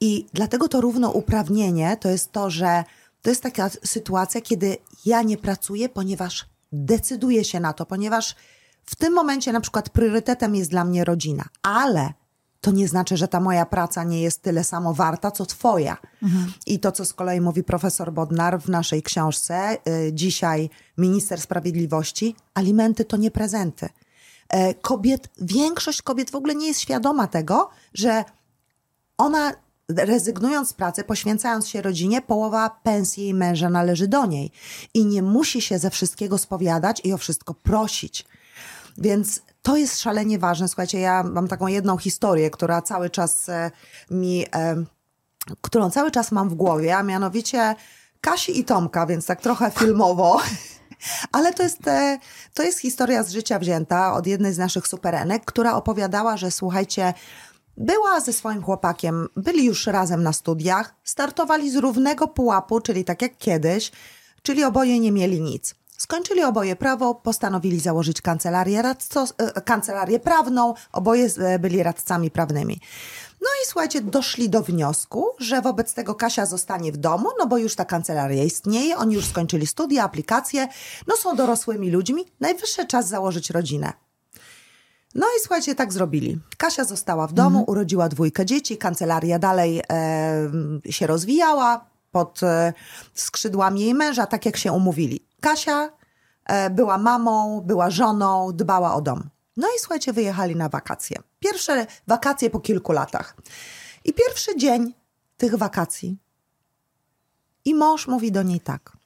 [0.00, 2.84] I dlatego to równouprawnienie to jest to, że
[3.22, 8.36] to jest taka sytuacja, kiedy ja nie pracuję, ponieważ decyduję się na to, ponieważ
[8.84, 12.12] w tym momencie na przykład priorytetem jest dla mnie rodzina, ale
[12.60, 15.96] to nie znaczy, że ta moja praca nie jest tyle samo warta, co twoja.
[16.22, 16.52] Mhm.
[16.66, 22.36] I to, co z kolei mówi profesor Bodnar w naszej książce, y, dzisiaj minister sprawiedliwości,
[22.54, 23.88] alimenty to nie prezenty.
[24.48, 28.24] E, kobiet, większość kobiet w ogóle nie jest świadoma tego, że
[29.18, 29.52] ona
[29.88, 34.50] rezygnując z pracy, poświęcając się rodzinie, połowa pensji jej męża należy do niej
[34.94, 38.24] i nie musi się ze wszystkiego spowiadać i o wszystko prosić.
[38.98, 40.68] Więc to jest szalenie ważne.
[40.68, 43.70] Słuchajcie, ja mam taką jedną historię, która cały czas e,
[44.10, 44.84] mi, e,
[45.60, 47.74] którą cały czas mam w głowie, a mianowicie
[48.20, 50.40] Kasi i Tomka, więc tak trochę filmowo.
[51.32, 51.78] Ale to jest,
[52.54, 57.14] to jest historia z życia wzięta od jednej z naszych superenek, która opowiadała, że słuchajcie,
[57.76, 63.22] była ze swoim chłopakiem, byli już razem na studiach, startowali z równego pułapu, czyli tak
[63.22, 63.92] jak kiedyś,
[64.42, 65.74] czyli oboje nie mieli nic.
[65.98, 72.80] Skończyli oboje prawo, postanowili założyć kancelarię, radco, e, kancelarię prawną, oboje e, byli radcami prawnymi.
[73.40, 77.58] No i słuchajcie, doszli do wniosku, że wobec tego Kasia zostanie w domu, no bo
[77.58, 80.68] już ta kancelaria istnieje, oni już skończyli studia, aplikacje,
[81.06, 83.92] no są dorosłymi ludźmi, najwyższy czas założyć rodzinę.
[85.14, 86.38] No i słuchajcie, tak zrobili.
[86.58, 87.64] Kasia została w domu, mhm.
[87.68, 92.72] urodziła dwójkę dzieci, kancelaria dalej e, się rozwijała pod e,
[93.14, 95.26] skrzydłami jej męża, tak jak się umówili.
[95.40, 95.90] Kasia
[96.44, 99.28] e, była mamą, była żoną, dbała o dom.
[99.56, 101.16] No i słuchajcie, wyjechali na wakacje.
[101.40, 103.36] Pierwsze wakacje po kilku latach.
[104.04, 104.94] I pierwszy dzień
[105.36, 106.16] tych wakacji.
[107.64, 108.96] I mąż mówi do niej tak.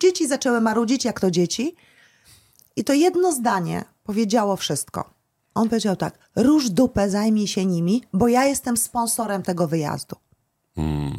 [0.00, 1.76] Dzieci zaczęły marudzić, jak to dzieci.
[2.76, 5.14] I to jedno zdanie powiedziało wszystko.
[5.54, 10.16] On powiedział tak: Róż dupę, zajmij się nimi, bo ja jestem sponsorem tego wyjazdu.
[10.76, 11.18] Mm.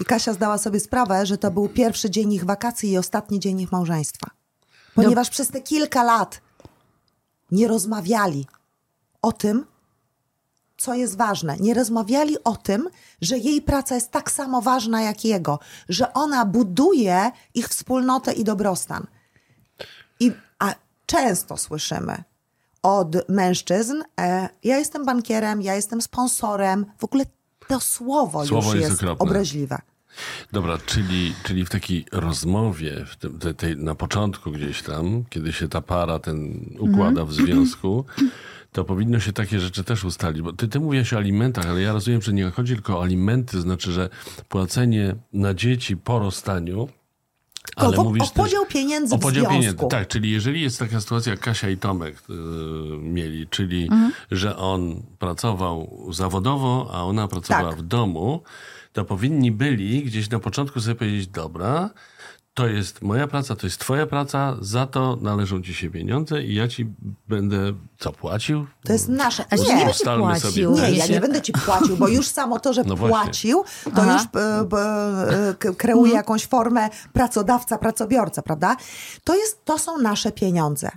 [0.00, 3.60] I Kasia zdała sobie sprawę, że to był pierwszy dzień ich wakacji i ostatni dzień
[3.60, 4.30] ich małżeństwa.
[4.94, 5.32] Ponieważ no.
[5.32, 6.40] przez te kilka lat
[7.52, 8.46] nie rozmawiali
[9.22, 9.66] o tym,
[10.76, 11.56] co jest ważne.
[11.56, 12.88] Nie rozmawiali o tym,
[13.20, 18.44] że jej praca jest tak samo ważna jak jego, że ona buduje ich wspólnotę i
[18.44, 19.06] dobrostan.
[20.20, 20.74] I, a
[21.06, 22.24] często słyszymy
[22.82, 26.86] od mężczyzn, e, ja jestem bankierem, ja jestem sponsorem.
[26.98, 27.24] W ogóle
[27.68, 29.78] to słowo, Słowo już jest jest, obraźliwe.
[30.52, 35.52] Dobra, czyli, czyli w takiej rozmowie, w tym, te, tej, na początku gdzieś tam, kiedy
[35.52, 38.04] się ta para ten układa w związku,
[38.72, 40.42] to powinno się takie rzeczy też ustalić.
[40.42, 43.60] Bo ty, ty mówisz o alimentach, ale ja rozumiem, że nie chodzi tylko o alimenty,
[43.60, 44.08] znaczy, że
[44.48, 46.88] płacenie na dzieci po rozstaniu,
[47.76, 49.60] ale o, mówisz o podział pieniędzy o w podział związku.
[49.60, 49.86] pieniędzy.
[49.90, 52.36] Tak, czyli jeżeli jest taka sytuacja, jak Kasia i Tomek yy,
[53.00, 53.88] mieli, czyli
[54.30, 57.78] że on pracował zawodowo, a ona pracowała Tak.
[57.78, 58.42] w domu,
[58.92, 61.90] to powinni byli gdzieś na początku sobie powiedzieć, dobra,
[62.54, 66.54] to jest moja praca, to jest twoja praca, za to należą ci się pieniądze i
[66.54, 66.86] ja ci
[67.28, 68.66] będę co płacił?
[68.84, 69.44] To jest nasze.
[69.50, 69.84] Ale Nie, nie
[70.18, 70.76] płacił.
[70.76, 70.82] sobie.
[70.90, 74.12] Nie, ja nie będę ci płacił, bo już samo to, że No płacił, to Aha.
[74.12, 74.76] już e, b,
[75.50, 78.76] e, k- kreuje jakąś formę pracodawca, pracobiorca, prawda?
[79.24, 80.90] To, jest, to są nasze pieniądze.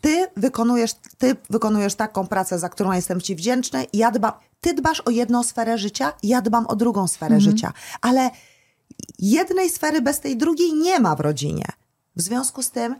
[0.00, 5.00] Ty, wykonujesz, ty wykonujesz taką pracę, za którą jestem ci wdzięczny, ja dbam, ty dbasz
[5.00, 8.30] o jedną sferę życia, ja dbam o drugą sferę życia, ale
[9.18, 11.64] jednej sfery bez tej drugiej nie ma w rodzinie.
[12.16, 12.96] W związku z tym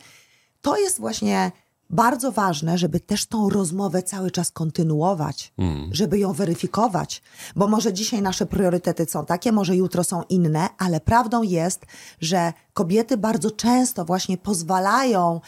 [0.62, 1.52] to jest właśnie
[1.90, 5.52] bardzo ważne, żeby też tą rozmowę cały czas kontynuować,
[5.90, 7.22] żeby ją weryfikować,
[7.56, 11.86] bo może dzisiaj nasze priorytety są takie, może jutro są inne, ale prawdą jest,
[12.20, 15.40] że kobiety bardzo często właśnie pozwalają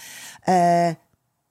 [0.48, 0.96] e,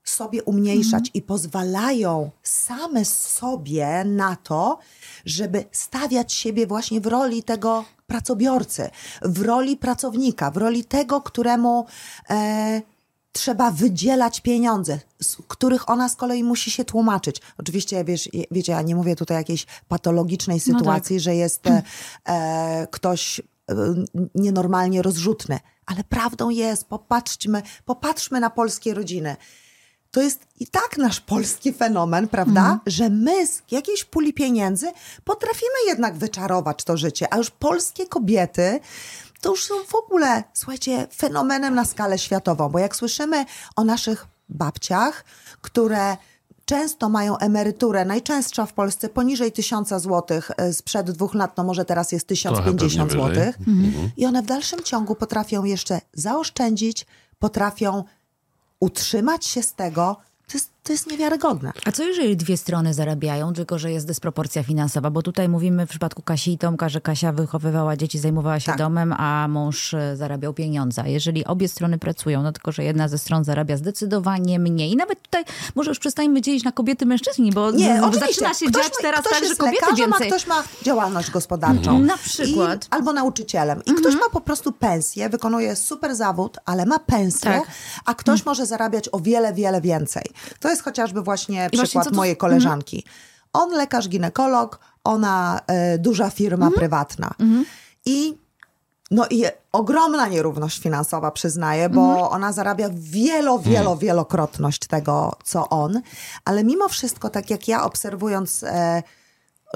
[0.04, 4.80] sobie umniejszać i pozwalają same sobie na to,
[5.26, 8.90] żeby stawiać siebie właśnie w roli tego pracobiorcy,
[9.22, 11.86] w roli pracownika, w roli tego, któremu
[12.30, 12.82] e,
[13.36, 17.42] trzeba wydzielać pieniądze, z których ona z kolei musi się tłumaczyć.
[17.58, 21.84] Oczywiście, wiesz, wiecie, ja nie mówię tutaj jakiejś patologicznej No sytuacji, że jest e,
[22.28, 23.44] e, ktoś e,
[24.36, 29.36] nienormalnie rozrzutny, ale prawdą jest, popatrzmy, popatrzmy na polskie rodziny.
[30.16, 32.80] To jest i tak nasz polski fenomen, prawda?
[32.86, 34.92] Że my z jakiejś puli pieniędzy
[35.24, 38.80] potrafimy jednak wyczarować to życie, a już polskie kobiety
[39.42, 44.28] to już są w ogóle, słuchajcie, fenomenem na skalę światową, bo jak słyszymy o naszych
[44.50, 45.26] babciach,
[45.62, 46.18] które
[46.66, 52.12] często mają emeryturę, najczęstsza w Polsce poniżej 1000 zł sprzed dwóch lat, no może teraz
[52.12, 53.54] jest Trochę 1050 pewnie wyżej.
[53.54, 53.64] zł.
[54.18, 57.06] I one w dalszym ciągu potrafią jeszcze zaoszczędzić,
[57.40, 58.04] potrafią
[58.86, 60.18] utrzymać się z tego.
[60.48, 61.72] To jest, to jest niewiarygodne.
[61.86, 65.10] A co jeżeli dwie strony zarabiają, tylko że jest dysproporcja finansowa?
[65.10, 68.78] Bo tutaj mówimy w przypadku Kasi i Tomka, że Kasia wychowywała dzieci, zajmowała się Tak.
[68.78, 71.02] domem, a mąż e, zarabiał pieniądze.
[71.02, 74.92] A Jeżeli obie strony pracują, no tylko że jedna ze stron zarabia zdecydowanie mniej.
[74.92, 75.44] I nawet tutaj
[75.76, 79.22] może już przestańmy dzielić na kobiety mężczyźni, bo Nie, zaczyna się ktoś dziać ma- teraz
[79.26, 80.28] ktoś tak, że kobiety lekarzem, więcej...
[80.28, 82.00] a ktoś ma działalność gospodarczą.
[82.00, 82.86] Na przykład.
[82.86, 83.82] I, albo nauczycielem.
[83.86, 87.64] I ktoś ma po prostu pensję, wykonuje super zawód, ale ma pensję, Tak.
[88.06, 90.24] a ktoś może zarabiać o wiele, wiele więcej.
[90.60, 93.04] To jest chociażby właśnie I właśnie przykład tu- mojej koleżanki.
[93.54, 97.34] On lekarz ginekolog, ona e, duża firma prywatna.
[98.06, 98.38] I
[99.12, 106.02] no i ogromna nierówność finansowa, przyznaję, bo ona zarabia wielo, wielo, wielokrotność tego, co on.
[106.46, 109.04] Ale mimo wszystko, tak jak ja obserwując, e,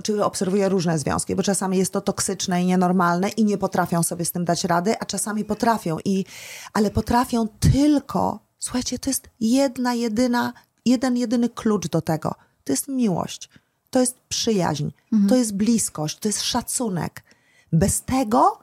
[0.03, 4.25] czy obserwuję różne związki, bo czasami jest to toksyczne i nienormalne i nie potrafią sobie
[4.25, 5.97] z tym dać rady, a czasami potrafią.
[6.05, 6.25] I,
[6.73, 10.53] ale potrafią tylko, słuchajcie, to jest jedna, jedyna,
[10.85, 12.35] jeden, jedyny klucz do tego.
[12.63, 13.49] To jest miłość,
[13.89, 14.89] to jest przyjaźń,
[15.29, 17.23] to jest bliskość, to jest szacunek.
[17.71, 18.59] Bez tego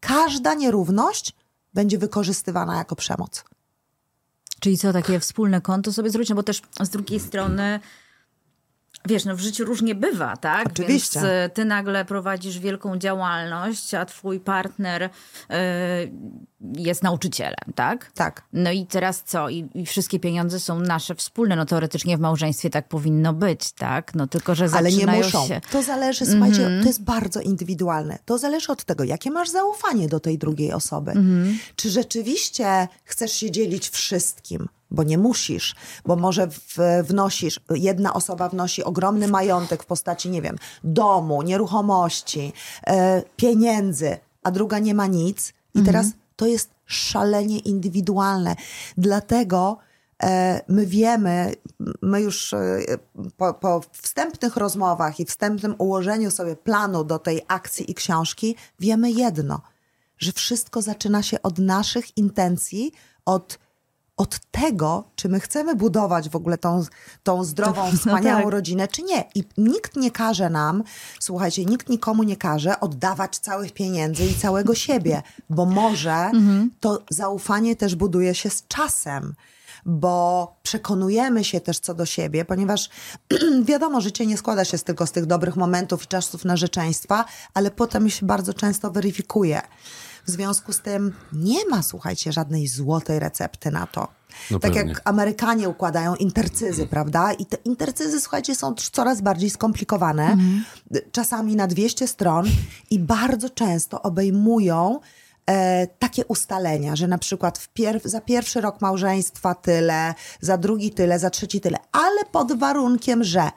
[0.00, 1.34] każda nierówność
[1.74, 3.44] będzie wykorzystywana jako przemoc.
[4.60, 6.28] Czyli co, takie wspólne konto sobie zrobić?
[6.28, 7.80] No bo też z drugiej strony,
[9.06, 10.66] wiesz, no w życiu różnie bywa, tak?
[10.66, 11.20] Oczywiście.
[11.20, 15.10] Więc e, ty nagle prowadzisz wielką działalność, a twój partner e,
[16.76, 18.12] jest nauczycielem, tak?
[18.14, 18.42] Tak.
[18.52, 19.48] No i teraz co?
[19.48, 21.56] I, I wszystkie pieniądze są nasze wspólne.
[21.56, 24.14] No teoretycznie w małżeństwie tak powinno być, tak?
[24.14, 25.46] No tylko, że Ale nie muszą.
[25.46, 25.60] się...
[25.72, 28.18] To zależy, słuchajcie, to jest bardzo indywidualne.
[28.24, 31.12] To zależy od tego, jakie masz zaufanie do tej drugiej osoby.
[31.76, 34.68] Czy rzeczywiście chcesz się dzielić wszystkim?
[34.90, 35.74] Bo nie musisz,
[36.06, 42.52] bo może w, wnosisz, jedna osoba wnosi ogromny majątek w postaci, nie wiem, domu, nieruchomości,
[42.86, 45.52] e, pieniędzy, a druga nie ma nic.
[45.74, 46.06] I teraz
[46.40, 48.56] to jest szalenie indywidualne.
[48.98, 49.78] Dlatego
[50.22, 51.54] e, my wiemy,
[52.02, 52.78] my już e,
[53.36, 59.10] po, po wstępnych rozmowach i wstępnym ułożeniu sobie planu do tej akcji i książki, wiemy
[59.10, 59.60] jedno,
[60.18, 62.92] że wszystko zaczyna się od naszych intencji,
[63.24, 63.58] od,
[64.20, 66.84] od tego, czy my chcemy budować w ogóle tą,
[67.22, 68.52] tą zdrową, No wspaniałą tak.
[68.52, 69.24] rodzinę, czy nie.
[69.34, 70.82] I nikt nie każe nam,
[71.20, 76.30] słuchajcie, nikt nikomu nie każe oddawać całych pieniędzy i całego siebie, bo może
[76.80, 79.34] to zaufanie też buduje się z czasem.
[79.86, 82.90] bo przekonujemy się też co do siebie, ponieważ
[83.70, 88.10] wiadomo, życie nie składa się tylko z tych dobrych momentów i czasów narzeczeństwa, ale potem
[88.10, 89.62] się bardzo często weryfikuje.
[90.26, 94.08] W związku z tym nie ma, słuchajcie, żadnej złotej recepty na to.
[94.50, 94.92] No tak pewnie.
[94.92, 97.32] jak Amerykanie układają intercyzy, prawda?
[97.32, 100.64] I te intercyzy, słuchajcie, są coraz bardziej skomplikowane, mhm.
[101.12, 102.46] czasami na 200 stron
[102.90, 105.00] i bardzo często obejmują
[105.46, 111.18] e, takie ustalenia, że na przykład pier za pierwszy rok małżeństwa tyle, za drugi tyle,
[111.18, 113.50] za trzeci tyle, ale pod warunkiem, że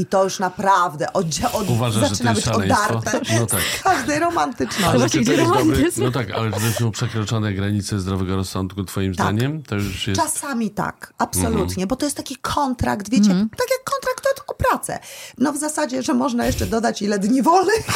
[0.00, 3.60] i to już naprawdę od, od, Uważasz, zaczyna być odarte no tak.
[3.78, 4.96] z każdej romantyczności.
[4.96, 8.84] Ale czy to jest dobry, no tak, ale czy to są przekroczone granice zdrowego rozsądku
[8.84, 9.26] twoim tak.
[9.26, 9.62] zdaniem?
[9.62, 10.20] To już jest...
[10.20, 11.88] Czasami tak, absolutnie, mhm.
[11.88, 13.48] bo to jest taki kontrakt, wiecie, mhm.
[13.48, 14.26] tak jak kontrakt
[14.68, 14.98] pracę.
[15.38, 17.86] No w zasadzie, że można jeszcze dodać ile dni wolnych.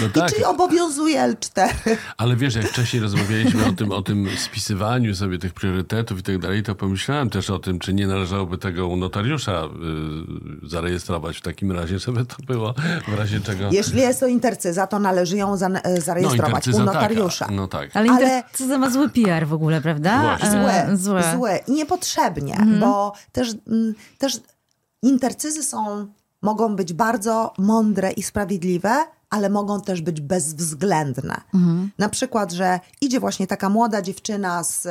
[0.00, 0.30] No tak.
[0.30, 1.68] I czyli obowiązuje L4.
[2.16, 6.38] Ale wiesz, jak wcześniej rozmawialiśmy o tym, o tym spisywaniu sobie tych priorytetów i tak
[6.38, 9.64] dalej, to pomyślałem też o tym, czy nie należałoby tego u notariusza
[10.64, 12.74] y, zarejestrować w takim razie, żeby to było
[13.08, 13.68] w razie czego...
[13.70, 17.44] Jeśli jest to intercyza, to należy ją za, e, zarejestrować no, u tak, notariusza.
[17.44, 17.90] Tak, no tak.
[17.94, 20.38] Ale intercyza ma zły PR w ogóle, prawda?
[20.50, 21.22] Złe, e, złe.
[21.36, 21.60] złe.
[21.68, 22.80] I niepotrzebnie, mhm.
[22.80, 24.40] bo też, mm, też
[25.02, 26.06] intercyzy są,
[26.42, 31.40] mogą być bardzo mądre i sprawiedliwe, ale mogą też być bezwzględne.
[31.54, 31.90] Mhm.
[31.98, 34.88] Na przykład, że idzie właśnie taka młoda dziewczyna z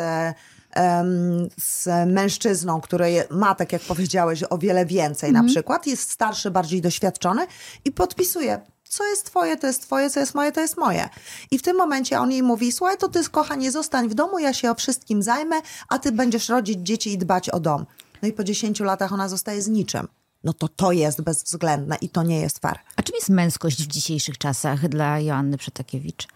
[1.58, 5.46] z mężczyzną, który ma, tak jak powiedziałeś, o wiele więcej mhm.
[5.46, 7.48] na przykład, jest starszy, bardziej doświadczony
[7.86, 11.10] i podpisuje co jest twoje, to jest twoje, co jest moje, to jest moje.
[11.52, 14.54] I w tym momencie on jej mówi, słuchaj, to ty kochanie, zostań w domu, ja
[14.54, 15.56] się o wszystkim zajmę,
[15.90, 17.86] a ty będziesz rodzić dzieci i dbać o dom.
[18.22, 20.08] No i po 10 latach ona zostaje z niczym.
[20.44, 22.80] No to to jest bezwzględne i to nie jest fair.
[22.96, 26.28] A czym jest męskość w dzisiejszych czasach dla Joanny Przetakiewicz?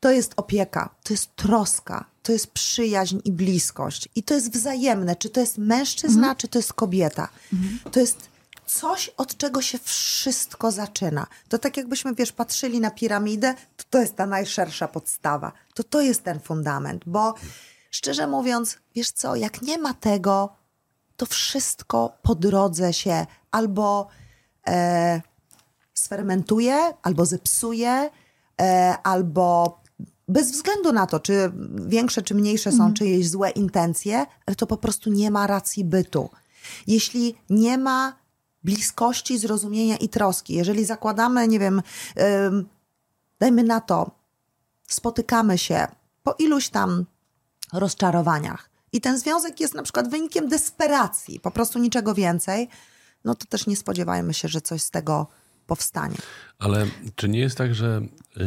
[0.00, 4.08] To jest opieka, to jest troska, to jest przyjaźń i bliskość.
[4.14, 6.36] I to jest wzajemne, czy to jest mężczyzna, mhm.
[6.36, 7.28] czy to jest kobieta.
[7.52, 7.78] Mhm.
[7.92, 8.32] To jest
[8.66, 11.26] coś, od czego się wszystko zaczyna.
[11.48, 15.52] To tak jakbyśmy, wiesz, patrzyli na piramidę, to to jest ta najszersza podstawa.
[15.74, 17.34] To to jest ten fundament, bo
[17.90, 20.56] szczerze mówiąc, wiesz co, jak nie ma tego,
[21.16, 24.08] to wszystko po drodze się albo
[24.66, 25.20] e,
[25.94, 28.10] sfermentuje, albo zepsuje,
[28.60, 29.80] e, albo
[30.28, 31.52] bez względu na to, czy
[31.86, 32.94] większe, czy mniejsze są mm.
[32.94, 36.30] czyjeś złe intencje, ale to po prostu nie ma racji bytu.
[36.86, 38.16] Jeśli nie ma
[38.64, 41.82] bliskości, zrozumienia i troski, jeżeli zakładamy, nie wiem,
[42.16, 42.22] yy,
[43.38, 44.10] dajmy na to,
[44.88, 45.86] spotykamy się
[46.22, 47.04] po iluś tam
[47.72, 52.68] rozczarowaniach i ten związek jest na przykład wynikiem desperacji, po prostu niczego więcej,
[53.24, 55.26] no to też nie spodziewajmy się, że coś z tego
[55.66, 56.16] powstanie.
[56.58, 58.00] Ale czy nie jest tak, że
[58.36, 58.40] y,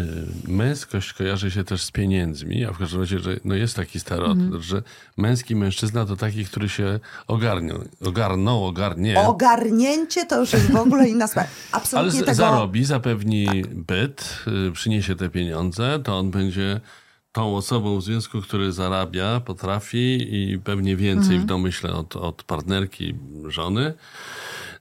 [0.48, 4.42] męskość kojarzy się też z pieniędzmi, a w każdym razie, że no jest taki stereotyp,
[4.42, 4.62] mm.
[4.62, 4.84] że
[5.18, 9.20] męski mężczyzna to taki, który się ogarnią, ogarnął, ogarnie.
[9.20, 11.50] Ogarnięcie to już jest w ogóle inna sprawa.
[11.72, 12.36] Absolutnie Ale tego...
[12.36, 13.74] zarobi, zapewni tak.
[13.74, 16.82] byt, y, przyniesie te pieniądze, to on będzie
[17.36, 21.42] tą osobą w związku, który zarabia, potrafi i pewnie więcej mm.
[21.42, 23.16] w domyśle od, od partnerki,
[23.48, 23.94] żony.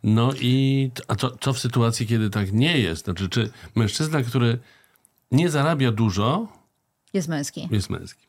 [0.03, 3.05] No i a co, co w sytuacji, kiedy tak nie jest?
[3.05, 4.59] Znaczy, czy mężczyzna, który
[5.31, 6.49] nie zarabia dużo,
[7.13, 7.69] jest męski.
[7.71, 8.27] Jest męski.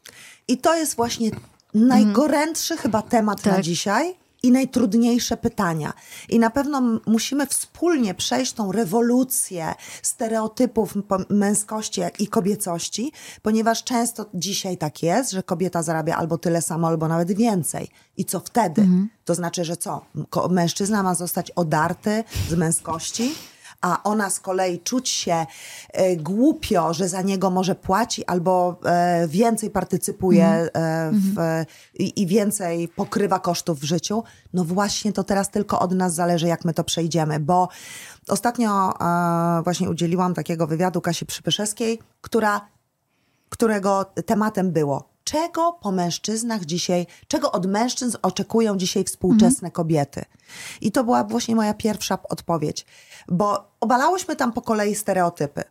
[0.47, 1.31] I to jest właśnie
[1.73, 2.81] najgorętszy mm.
[2.81, 3.53] chyba temat tak.
[3.53, 5.93] na dzisiaj i najtrudniejsze pytania.
[6.29, 10.93] I na pewno musimy wspólnie przejść tą rewolucję stereotypów
[11.29, 17.07] męskości i kobiecości, ponieważ często dzisiaj tak jest, że kobieta zarabia albo tyle samo, albo
[17.07, 17.87] nawet więcej.
[18.17, 18.81] I co wtedy?
[18.81, 19.09] Mhm.
[19.25, 20.05] To znaczy, że co?
[20.49, 23.35] Mężczyzna ma zostać odarty z męskości?
[23.81, 25.45] A ona z kolei czuć się
[25.93, 30.69] e, głupio, że za niego może płaci albo e, więcej partycypuje mm.
[30.73, 31.65] e, w, mm.
[31.93, 36.47] i, i więcej pokrywa kosztów w życiu, no właśnie to teraz tylko od nas zależy,
[36.47, 37.69] jak my to przejdziemy, bo
[38.27, 38.93] ostatnio
[39.63, 42.61] właśnie udzieliłam takiego wywiadu Kasi Przypyszewskiej, która,
[43.49, 49.71] którego tematem było czego po mężczyznach dzisiaj, czego od mężczyzn oczekują dzisiaj współczesne mhm.
[49.71, 50.25] kobiety.
[50.81, 52.85] I to była właśnie moja pierwsza odpowiedź,
[53.27, 55.63] bo obalałyśmy tam po kolei stereotypy.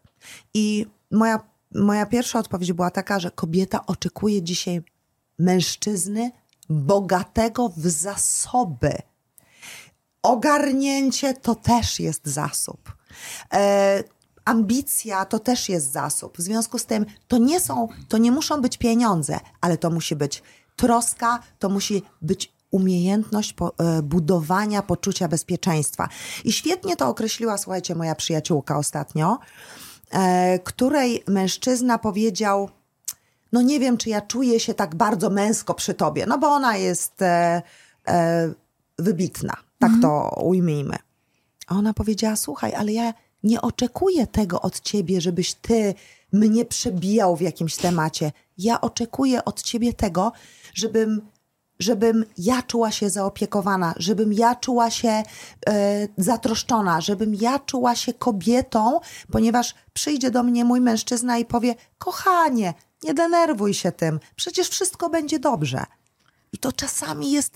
[0.55, 1.41] I moja,
[1.75, 4.83] moja pierwsza odpowiedź była taka, że kobieta oczekuje dzisiaj
[5.39, 6.31] mężczyzny
[6.69, 8.93] bogatego w zasoby.
[10.23, 12.97] Ogarnięcie to też jest zasób.
[14.45, 16.39] Ambicja to też jest zasób.
[16.39, 20.17] W związku z tym to nie są, to nie muszą być pieniądze, ale to musi
[20.17, 20.43] być
[20.77, 26.09] troska, to musi być umiejętność po, e, budowania poczucia bezpieczeństwa.
[26.45, 29.39] I świetnie to określiła, słuchajcie, moja przyjaciółka ostatnio,
[30.11, 32.71] e, której mężczyzna powiedział,
[33.53, 36.77] no nie wiem, czy ja czuję się tak bardzo męsko przy tobie, no bo ona
[36.77, 37.63] jest e,
[38.09, 38.53] e,
[38.99, 40.97] wybitna, tak to ujmijmy.
[41.67, 45.95] A ona powiedziała, słuchaj, ale ja nie oczekuję tego od ciebie, żebyś ty
[46.33, 48.33] mnie przebijał w jakimś temacie.
[48.59, 50.33] Ja oczekuję od ciebie tego,
[50.75, 51.21] żebym,
[51.79, 55.23] żebym ja czuła się zaopiekowana, żebym ja czuła się
[55.69, 59.01] e, zatroszczona, żebym ja czuła się kobietą,
[59.33, 65.11] ponieważ przyjdzie do mnie mój mężczyzna i powie: Kochanie, nie denerwuj się tym, przecież wszystko
[65.11, 65.85] będzie dobrze.
[66.53, 67.55] I to czasami jest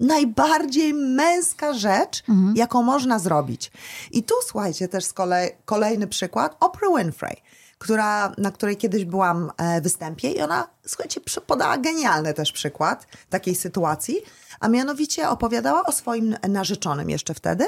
[0.00, 2.22] najbardziej męska rzecz,
[2.54, 3.70] jaką można zrobić.
[4.10, 7.36] I tu słuchajcie, też z kolei kolejny przykład, Oprah Winfrey,
[7.78, 13.54] która, na której kiedyś byłam e, występie i ona, słuchajcie, podała genialny też przykład takiej
[13.54, 14.16] sytuacji,
[14.60, 17.64] a mianowicie opowiadała o swoim narzeczonym jeszcze wtedy,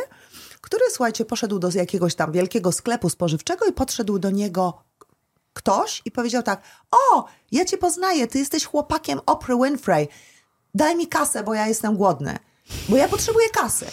[0.60, 4.82] który, słuchajcie, poszedł do jakiegoś tam wielkiego sklepu spożywczego i podszedł do niego
[5.52, 10.08] ktoś i powiedział tak: O, ja cię poznaję, ty jesteś chłopakiem Oprah Winfrey.
[10.74, 12.38] Daj mi kasę, bo ja jestem głodny.
[12.88, 13.86] Bo ja potrzebuję kasy.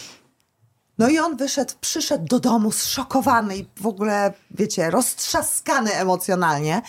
[0.97, 6.81] No i on wyszedł, przyszedł do domu zszokowany i w ogóle, wiecie, roztrzaskany emocjonalnie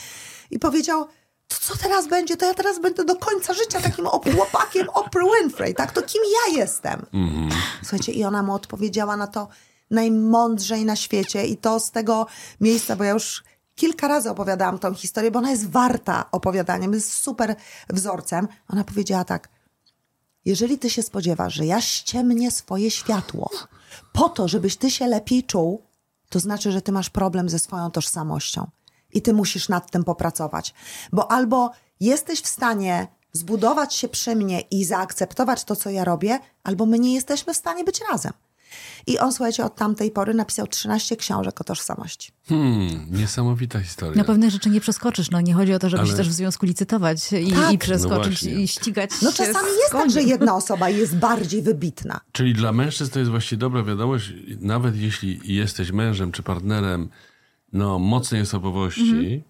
[0.50, 1.06] i powiedział:
[1.48, 2.36] To co teraz będzie?
[2.36, 5.92] To ja teraz będę do końca życia takim op- chłopakiem Oprah Winfrey, tak?
[5.92, 7.06] To kim ja jestem?
[7.82, 9.48] Słuchajcie, i ona mu odpowiedziała na to
[9.90, 12.26] najmądrzej na świecie i to z tego
[12.60, 17.12] miejsca, bo ja już kilka razy opowiadałam tą historię, bo ona jest warta opowiadania, jest
[17.12, 17.54] super
[17.88, 18.48] wzorcem.
[18.68, 19.48] Ona powiedziała tak,
[20.44, 23.50] jeżeli ty się spodziewasz, że ja ściemnię swoje światło
[24.12, 25.82] po to, żebyś ty się lepiej czuł,
[26.28, 28.70] to znaczy, że ty masz problem ze swoją tożsamością
[29.12, 30.74] i ty musisz nad tym popracować.
[31.12, 36.38] Bo albo jesteś w stanie zbudować się przy mnie i zaakceptować to, co ja robię,
[36.62, 38.32] albo my nie jesteśmy w stanie być razem.
[39.06, 42.32] I on, słuchajcie, od tamtej pory napisał 13 książek o tożsamości.
[42.48, 44.16] Hmm, niesamowita historia.
[44.16, 45.30] Na pewnych rzeczy nie przeskoczysz.
[45.30, 47.70] No nie chodzi o to, żeby Ale- się też w związku licytować i, Tak.
[47.70, 48.52] i No przeskoczyć właśnie.
[48.62, 52.20] i ścigać No się czasami jest tak, że jedna osoba jest bardziej wybitna.
[52.32, 57.08] Czyli dla mężczyzn to jest właściwie dobra wiadomość, nawet jeśli jesteś mężem czy partnerem
[57.72, 59.42] no, mocnej osobowości, Mhm.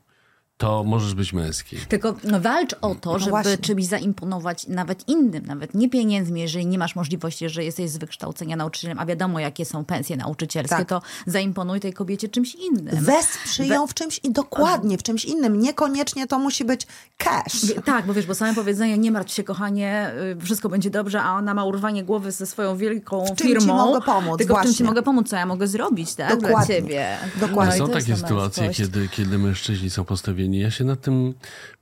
[0.60, 1.76] To możesz być męski.
[1.88, 3.58] Tylko no, walcz o to, żeby właśnie.
[3.58, 8.56] czymś zaimponować nawet innym, nawet nie pieniędzmi, jeżeli nie masz możliwości, że jesteś z wykształcenia
[8.56, 10.88] nauczycielem, a wiadomo jakie są pensje nauczycielskie, Tak.
[10.88, 13.04] to zaimponuj tej kobiecie czymś innym.
[13.04, 15.60] Wesprzyj ją w czymś i dokładnie w czymś innym.
[15.60, 16.86] Niekoniecznie to musi być
[17.18, 17.74] cash.
[17.84, 21.32] Tak, bo wiesz, bo same powiedzenie, nie martw się kochanie, y, wszystko będzie dobrze, a
[21.34, 23.74] ona ma urwanie głowy ze swoją wielką czym ci firmą.
[23.76, 24.86] mogę pomóc, Tylko w czym ci właśnie.
[24.86, 26.74] mogę pomóc, co ja mogę zrobić, tak, dla Dokładnie.
[26.76, 27.16] ciebie.
[27.40, 27.78] Dokładnie.
[27.78, 30.49] No są takie ta sytuacje, kiedy, kiedy mężczyźni są postawieni.
[30.52, 31.34] Ja się nad tym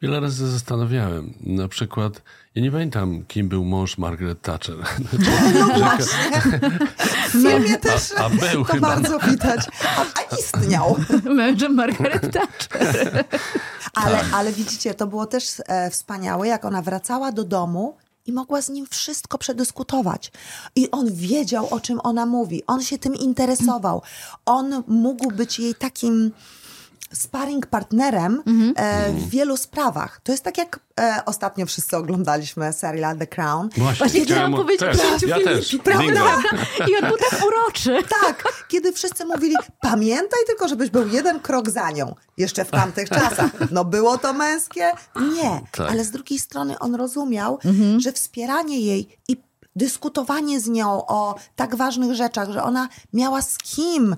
[0.03, 1.35] wiele razy zastanawiałem.
[1.41, 2.23] Na przykład,
[2.55, 4.77] ja nie pamiętam, kim był mąż Margaret Thatcher.
[5.55, 6.41] No właśnie.
[7.29, 8.89] W filmie też a był to chyba.
[8.89, 9.61] bardzo widać.
[9.97, 10.97] A, a istniał.
[11.37, 13.25] Mężem Margaret Thatcher.
[13.95, 14.27] Ale, Tak.
[14.33, 18.69] ale widzicie, to było też e, wspaniałe, jak ona wracała do domu i mogła z
[18.69, 20.33] nim wszystko przedyskutować.
[20.77, 22.63] I on wiedział, o czym ona mówi.
[22.67, 24.03] On się tym interesował.
[24.47, 26.33] On mógł być jej takim
[27.13, 28.43] sparring partnerem
[28.77, 30.21] e, w wielu sprawach.
[30.25, 33.69] To jest tak jak e, ostatnio wszyscy oglądaliśmy serial The Crown.
[33.99, 35.77] Właśnie chciałam mu- powiedzieć też, Ja też.
[35.85, 36.25] Prawda?
[36.89, 37.99] I on był tak uroczy.
[38.25, 43.09] Tak, kiedy wszyscy mówili, pamiętaj tylko, żebyś był jeden krok za nią, jeszcze w tamtych
[43.09, 43.51] czasach.
[43.71, 44.91] No było to męskie?
[45.35, 45.91] Nie, Tak.
[45.91, 47.59] ale z drugiej strony on rozumiał,
[47.99, 49.37] że wspieranie jej i
[49.77, 54.17] dyskutowanie z nią o tak ważnych rzeczach, że ona miała z kim,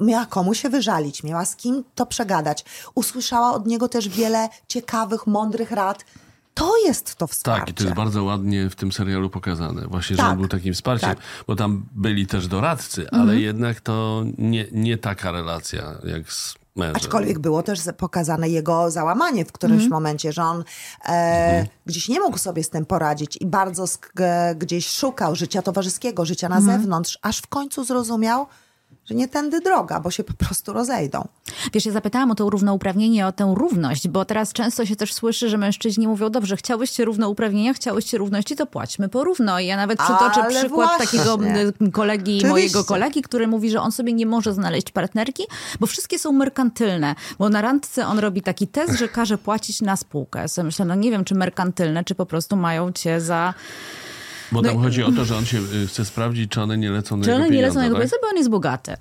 [0.00, 2.64] miała komu się wyżalić, miała z kim to przegadać.
[2.94, 6.04] Usłyszała od niego też wiele ciekawych, mądrych rad.
[6.54, 7.60] To jest to wsparcie.
[7.60, 9.86] Tak, i to jest bardzo ładnie w tym serialu pokazane.
[9.86, 10.32] Właśnie, że Tak.
[10.32, 11.18] on był takim wsparciem, Tak.
[11.46, 13.22] bo tam byli też doradcy, Mhm.
[13.22, 16.96] ale jednak to nie, nie taka relacja jak z mężem.
[16.96, 20.64] Aczkolwiek było też za- pokazane jego załamanie w którymś momencie, że on
[21.08, 23.84] e, gdzieś nie mógł sobie z tym poradzić i bardzo
[24.16, 28.46] g- gdzieś szukał życia towarzyskiego, życia na zewnątrz, aż w końcu zrozumiał,
[29.06, 31.28] że nie tędy droga, bo się po prostu rozejdą.
[31.72, 35.48] Wiesz, ja zapytałam o to równouprawnienie, o tę równość, bo teraz często się też słyszy,
[35.48, 39.60] że mężczyźni mówią, dobrze, chciałyście równouprawnienia, chciałyście równości, to płaćmy porówno.
[39.60, 41.18] I ja nawet przytoczę Ale przykład właśnie.
[41.18, 41.38] takiego
[41.92, 42.48] kolegi, Oczywiście.
[42.48, 45.42] mojego kolegi, który mówi, że on sobie nie może znaleźć partnerki,
[45.80, 47.14] bo wszystkie są merkantylne.
[47.38, 50.44] Bo na randce on robi taki test, że każe płacić na spółkę.
[50.56, 53.54] Ja myślę, no nie wiem, czy merkantylne, czy po prostu mają cię za...
[54.52, 56.78] Bo tam No i- chodzi o to, że on się y, chce sprawdzić, czy one
[56.78, 58.00] nie lecą na Czy jego one nie lecą na pieniądze, jego tak?
[58.02, 58.96] pieniądze, bo on jest bogaty.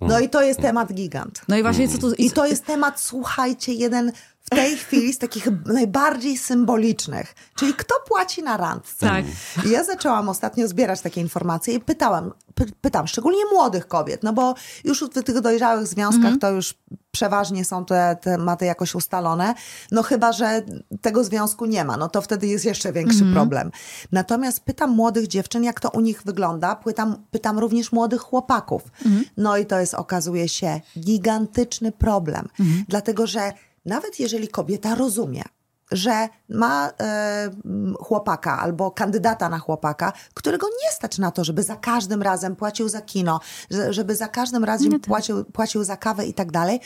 [0.00, 1.42] No i to jest temat gigant.
[1.48, 2.12] No i właśnie co tu...
[2.12, 4.12] I to jest temat, słuchajcie, jeden
[4.50, 7.34] tej chwili z takich najbardziej symbolicznych.
[7.54, 9.06] Czyli kto płaci na randce?
[9.06, 9.24] Tak.
[9.66, 14.32] I ja zaczęłam ostatnio zbierać takie informacje i pytałam, py, pytam, szczególnie młodych kobiet, no
[14.32, 16.74] bo już w tych dojrzałych związkach to już
[17.10, 19.54] przeważnie są te tematy jakoś ustalone,
[19.90, 20.62] no chyba, że
[21.00, 23.70] tego związku nie ma, no to wtedy jest jeszcze większy problem.
[24.12, 28.82] Natomiast pytam młodych dziewczyn, jak to u nich wygląda, pytam, pytam również młodych chłopaków.
[29.36, 32.48] No i to jest, okazuje się, gigantyczny problem,
[32.88, 33.52] dlatego że
[33.84, 35.42] nawet jeżeli kobieta rozumie,
[35.92, 37.50] że ma e,
[38.00, 42.88] chłopaka albo kandydata na chłopaka, którego nie stać na to, żeby za każdym razem płacił
[42.88, 46.80] za kino, że- żeby za każdym razem płacił, płacił za kawę i tak dalej,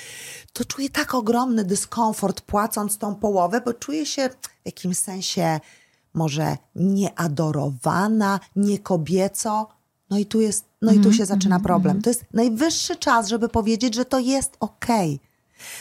[0.53, 5.61] to czuje tak ogromny dyskomfort płacąc tą połowę, bo czuje się w jakimś sensie
[6.15, 9.69] może nieadorowana, nie kobieco.
[10.11, 12.03] No i tu jest, no i tu się zaczyna problem.
[12.03, 15.21] To jest najwyższy czas, żeby powiedzieć, że to jest okej.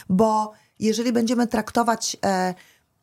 [0.09, 2.53] Bo jeżeli będziemy traktować e,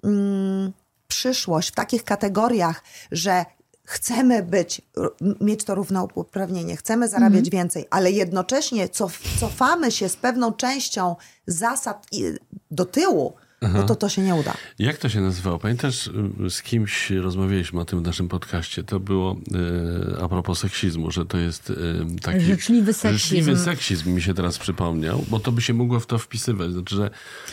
[0.05, 0.73] mm,
[1.09, 3.45] przyszłość w takich kategoriach, że
[3.85, 4.83] chcemy być,
[5.41, 11.16] mieć to równouprawnienie, chcemy zarabiać więcej, ale jednocześnie cof, cofamy się z pewną częścią
[11.47, 12.07] zasad
[12.71, 14.55] do tyłu, no to to się nie uda.
[14.79, 15.59] Jak to się nazywało?
[15.59, 16.07] Pamiętasz,
[16.47, 18.85] y, z kimś rozmawialiśmy o tym w naszym podcaście.
[18.85, 19.37] To było
[20.17, 21.77] y, a propos seksizmu, że to jest y,
[22.23, 22.41] taki...
[22.41, 23.19] Życzliwy seksizm.
[23.19, 26.73] Życzliwy seksizm mi się teraz przypomniał, bo to by się mogło w to wpisywać.
[26.73, 27.11] Znaczy, że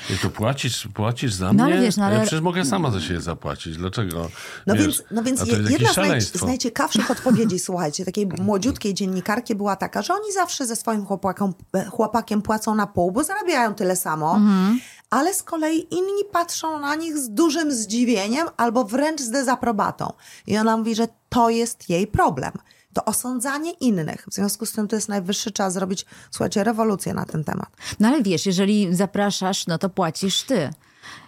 [0.10, 2.92] jak to płacisz, płacisz za No mnie, ale wiesz, no ale- ja przecież mogę sama
[2.92, 3.78] za siebie zapłacić.
[3.78, 4.30] Dlaczego?
[4.68, 6.40] No Wiesz, więc, no więc jedna z, naj, szaleństwo.
[6.40, 11.54] z najciekawszych odpowiedzi, słuchajcie, takiej młodziutkiej dziennikarki była taka, że oni zawsze ze swoim chłopakiem,
[11.92, 14.80] chłopakiem płacą na pół, bo zarabiają tyle samo, Mhm.
[15.10, 20.14] Ale z kolei inni patrzą na nich z dużym zdziwieniem albo wręcz z dezaprobatą.
[20.48, 22.52] I ona mówi, że to jest jej problem.
[22.94, 24.26] To osądzanie innych.
[24.32, 27.70] W związku z tym to jest najwyższy czas zrobić, słuchajcie, rewolucję na ten temat.
[28.00, 30.70] No ale wiesz, jeżeli zapraszasz, no to płacisz ty.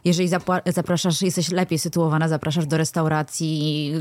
[0.06, 0.30] Jeżeli
[0.66, 3.94] zapraszasz, jesteś lepiej sytuowana, zapraszasz do restauracji,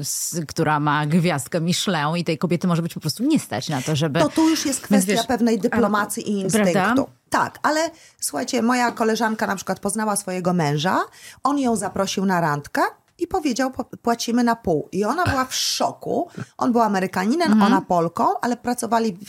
[0.48, 3.96] która ma gwiazdkę Michelin i tej kobiety może być po prostu nie stać na to,
[3.96, 4.20] żeby...
[4.20, 6.72] To tu już jest kwestia wiesz, pewnej dyplomacji i instynktu.
[6.72, 7.04] prawda?
[7.30, 10.98] Tak, ale słuchajcie, moja koleżanka na przykład poznała swojego męża,
[11.44, 12.80] on ją zaprosił na randkę
[13.18, 14.88] i powiedział, po- płacimy na pół.
[14.92, 16.28] I ona była w szoku.
[16.58, 17.72] On był Amerykaninem, Mhm.
[17.72, 19.26] ona Polką, ale pracowali w,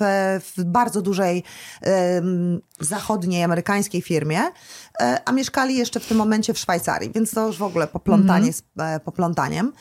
[0.58, 1.44] w bardzo dużej
[1.82, 4.42] em, zachodniej amerykańskiej firmie,
[5.02, 8.48] e, a mieszkali jeszcze w tym momencie w Szwajcarii, więc to już w ogóle poplątanie
[8.48, 8.54] Mhm.
[8.54, 9.74] z e, poplątaniem.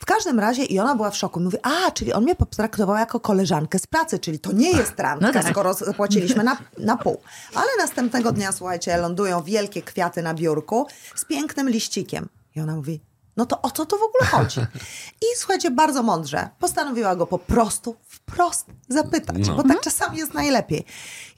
[0.00, 1.40] W każdym razie i ona była w szoku.
[1.40, 5.26] Mówi, a, czyli on mnie potraktował jako koleżankę z pracy, czyli to nie jest randka,
[5.26, 5.50] No tak.
[5.50, 7.20] skoro zapłaciliśmy na, na pół.
[7.54, 12.28] Ale następnego dnia, słuchajcie, lądują wielkie kwiaty na biurku z pięknym liścikiem.
[12.56, 13.00] I ona mówi,
[13.36, 14.60] no to o co to w ogóle chodzi?
[15.22, 19.54] I słuchajcie, bardzo mądrze postanowiła go po prostu wprost zapytać, No.
[19.56, 20.84] bo tak czasami jest najlepiej.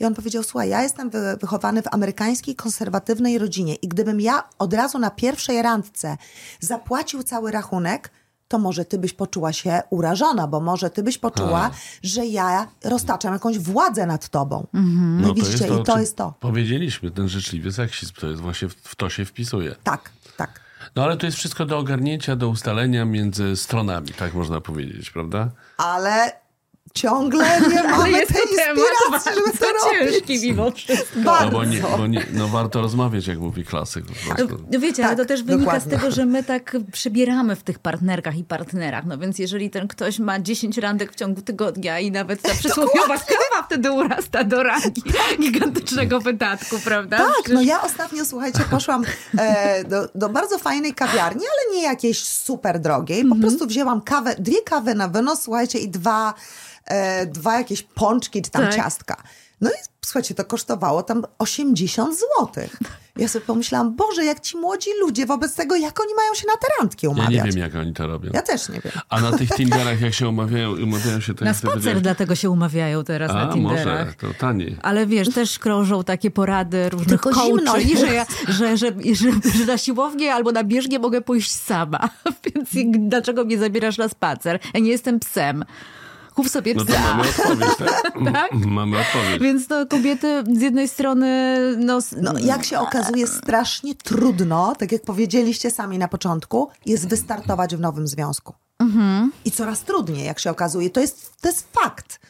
[0.01, 4.43] I on powiedział, słuchaj, ja jestem wy- wychowany w amerykańskiej, konserwatywnej rodzinie i gdybym ja
[4.59, 6.17] od razu na pierwszej randce
[6.61, 8.11] zapłacił cały rachunek,
[8.49, 11.71] to może ty byś poczuła się urażona, bo może ty byś poczuła,
[12.03, 14.67] że ja roztaczam jakąś władzę nad tobą.
[14.73, 14.81] No,
[15.29, 16.35] No widzicie, o i to czym jest to.
[16.41, 19.75] Powiedzieliśmy, ten życzliwy seksizm, to jest właśnie, w, w to się wpisuje.
[19.85, 20.61] Tak, tak.
[20.97, 25.51] No ale to jest wszystko do ogarnięcia, do ustalenia między stronami, tak można powiedzieć, prawda?
[25.77, 26.44] Ale
[26.95, 30.43] ciągle nie mamy tej inspiracji, żeby to robić.
[30.43, 31.07] mimo wszystko.
[31.17, 31.51] No, Bardzo.
[31.51, 34.05] bo nie, bo nie, no warto rozmawiać, jak mówi klasyk.
[34.37, 34.59] Prostu.
[34.73, 35.97] No wiecie, ale Tak, to też wynika dokładnie.
[35.97, 39.05] z tego, że my tak przebieramy w tych partnerkach i partnerach.
[39.07, 43.19] No więc jeżeli ten ktoś ma 10 randek w ciągu tygodnia i nawet ta przysłowiowa
[43.19, 45.03] kawa wtedy urasta do rangi
[45.41, 47.17] gigantycznego wydatku, prawda?
[47.19, 49.05] Tak, Przecież- no ja ostatnio, słuchajcie, poszłam
[49.39, 53.25] e, do, do bardzo fajnej kawiarni, ale nie jakiejś super drogiej.
[53.25, 56.35] Po prostu wzięłam kawę, dwie kawy na wynos, słuchajcie, i dwa,
[56.87, 58.75] e, dwa jakieś pączki czy tam Tak.
[58.77, 59.23] ciastka.
[59.61, 59.75] No i
[60.05, 62.77] słuchajcie, to kosztowało tam 80 złotych.
[63.17, 66.53] Ja sobie pomyślałam, Boże, jak ci młodzi ludzie wobec tego, jak oni mają się na
[66.57, 67.45] te randki Ja umawiać.
[67.45, 68.31] nie wiem, jak oni to robią.
[68.35, 68.93] Ja też nie wiem.
[69.09, 71.35] A na tych Tinderach, jak się umawiają, umawiają się...
[71.35, 73.85] To Na spacer powiedziałeś- dlatego się umawiają teraz na A, Tinderach.
[74.07, 74.77] może, to taniej.
[74.83, 77.75] Ale wiesz, też krążą takie porady różnych Tylko zimno
[78.07, 82.09] że, ja, że, że, że, że na siłownię albo na bieżnię mogę pójść sama.
[82.45, 82.69] Więc
[83.09, 84.59] dlaczego mnie zabierasz na spacer?
[84.75, 85.65] Ja nie jestem psem.
[86.35, 87.01] Kup sobie No to psa.
[87.17, 88.13] mamy odpowiedź, tak?
[88.33, 88.53] Tak?
[88.53, 89.43] Mamy odpowiedź.
[89.43, 91.59] Więc to kobiety z jednej strony...
[91.79, 97.77] No, No, jak się okazuje, strasznie trudno, tak jak powiedzieliście sami na początku, jest wystartować
[97.77, 98.55] w nowym związku.
[99.45, 100.91] I coraz trudniej, jak się okazuje.
[100.91, 102.21] To jest, to jest fakt.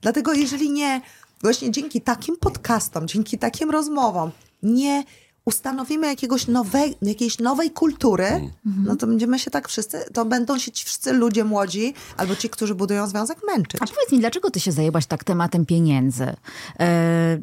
[0.00, 1.00] Dlatego jeżeli nie,
[1.42, 4.30] właśnie dzięki takim podcastom, dzięki takim rozmowom,
[4.62, 5.04] nie
[5.46, 10.72] ustanowimy jakiegoś nowej, jakiejś nowej kultury, no to będziemy się tak wszyscy, to będą się
[10.72, 13.82] ci wszyscy ludzie młodzi, albo ci, którzy budują związek, męczyć.
[13.82, 16.36] A powiedz mi, dlaczego ty się zajęłaś tak tematem pieniędzy?
[16.80, 17.38] E,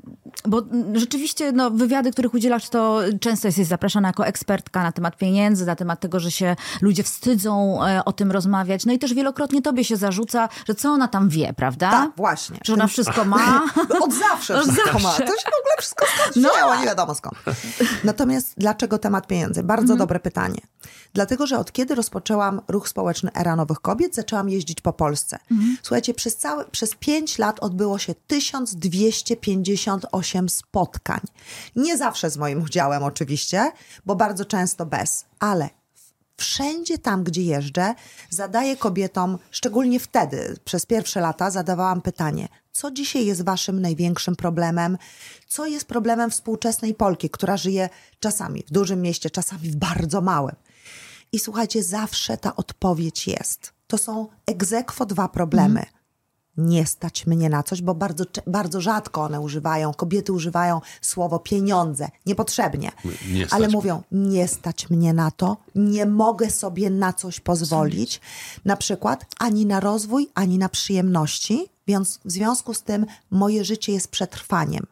[0.45, 0.61] bo
[0.93, 5.75] rzeczywiście no, wywiady, których udzielasz, to często jesteś zapraszana jako ekspertka na temat pieniędzy, na
[5.75, 8.85] temat tego, że się ludzie wstydzą e, o tym rozmawiać.
[8.85, 11.91] No i też wielokrotnie tobie się zarzuca, że co ona tam wie, prawda?
[11.91, 12.59] Tak, właśnie.
[12.65, 13.63] Że ona wszystko ma.
[14.03, 15.11] Od zawsze Od wszystko ma.
[15.11, 16.49] To się ogóle wszystko skąd No.
[16.53, 17.35] wzięło, nie wiadomo skąd.
[18.03, 19.63] Natomiast dlaczego temat pieniędzy?
[19.63, 20.61] Bardzo dobre pytanie.
[21.13, 25.37] Dlatego, że od kiedy rozpoczęłam ruch społeczny Era Nowych Kobiet, zaczęłam jeździć po Polsce.
[25.83, 31.19] Słuchajcie, przez, całe, przez pięć lat odbyło się 1258 spotkań.
[31.75, 33.71] Nie zawsze z moim udziałem oczywiście,
[34.05, 35.69] bo bardzo często bez, ale
[36.41, 37.93] wszędzie tam, gdzie jeżdżę,
[38.29, 44.97] zadaję kobietom, szczególnie wtedy, przez pierwsze lata, zadawałam pytanie, co dzisiaj jest waszym największym problemem?
[45.47, 47.89] Co jest problemem współczesnej Polki, która żyje
[48.19, 50.55] czasami w dużym mieście, czasami w bardzo małym?
[51.31, 53.73] I słuchajcie, zawsze ta odpowiedź jest.
[53.87, 55.85] To są egzekwo dwa problemy.
[56.57, 62.09] Nie stać mnie na coś, bo bardzo, bardzo rzadko one używają, kobiety używają słowo pieniądze,
[62.25, 62.91] niepotrzebnie.
[63.31, 68.21] Nie ale mówią, nie stać mnie na to, nie mogę sobie na coś pozwolić,
[68.65, 73.93] na przykład ani na rozwój, ani na przyjemności, więc w związku z tym moje życie
[73.93, 74.85] jest przetrwaniem.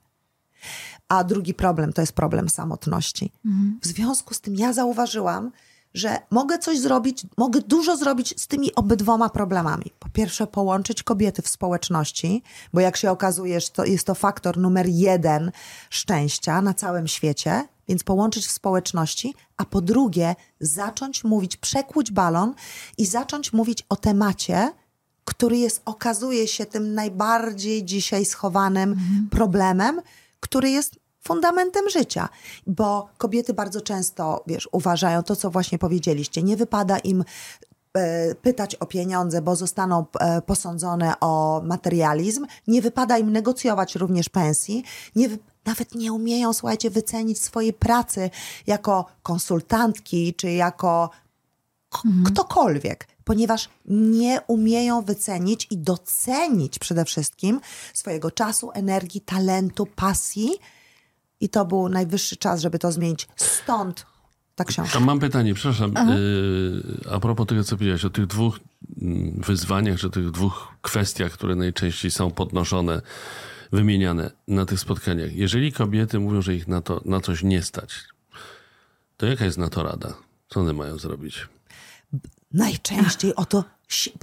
[1.09, 3.31] A drugi problem to jest problem samotności.
[3.81, 5.51] W związku z tym ja zauważyłam,
[5.93, 9.91] że mogę coś zrobić, mogę dużo zrobić z tymi obydwoma problemami.
[9.99, 14.85] Po pierwsze, połączyć kobiety w społeczności, bo jak się okazuje, to jest to faktor numer
[14.87, 15.51] jeden
[15.89, 22.53] szczęścia na całym świecie, więc połączyć w społeczności, a po drugie, zacząć mówić, przekłuć balon
[22.97, 24.71] i zacząć mówić o temacie,
[25.25, 28.95] który jest, okazuje się, tym najbardziej dzisiaj schowanym
[29.31, 30.01] problemem,
[30.39, 32.29] który jest fundamentem życia.
[32.67, 37.23] Bo kobiety bardzo często, wiesz, uważają to, co właśnie powiedzieliście, nie wypada im
[37.93, 44.29] e, pytać o pieniądze, bo zostaną e, posądzone o materializm, nie wypada im negocjować również
[44.29, 44.83] pensji,
[45.15, 48.29] nie, wy- nawet nie umieją, słuchajcie, wycenić swojej pracy
[48.67, 51.09] jako konsultantki, czy jako
[51.89, 57.61] k- ktokolwiek, ponieważ nie umieją wycenić i docenić przede wszystkim
[57.93, 60.51] swojego czasu, energii, talentu, pasji.
[61.39, 63.27] I to był najwyższy czas, żeby to zmienić.
[63.35, 64.05] Stąd
[64.55, 64.99] ta książka.
[64.99, 68.59] Mam pytanie, przepraszam, yy, a propos tego, co powiedziałeś o tych dwóch
[69.01, 73.01] mm, wyzwaniach, czy tych dwóch kwestiach, które najczęściej są podnoszone,
[73.71, 75.33] wymieniane na tych spotkaniach.
[75.33, 78.03] Jeżeli kobiety mówią, że ich na, to, na coś nie stać,
[79.17, 80.13] to jaka jest na to rada?
[80.49, 81.47] Co one mają zrobić?
[82.51, 83.63] Najczęściej o to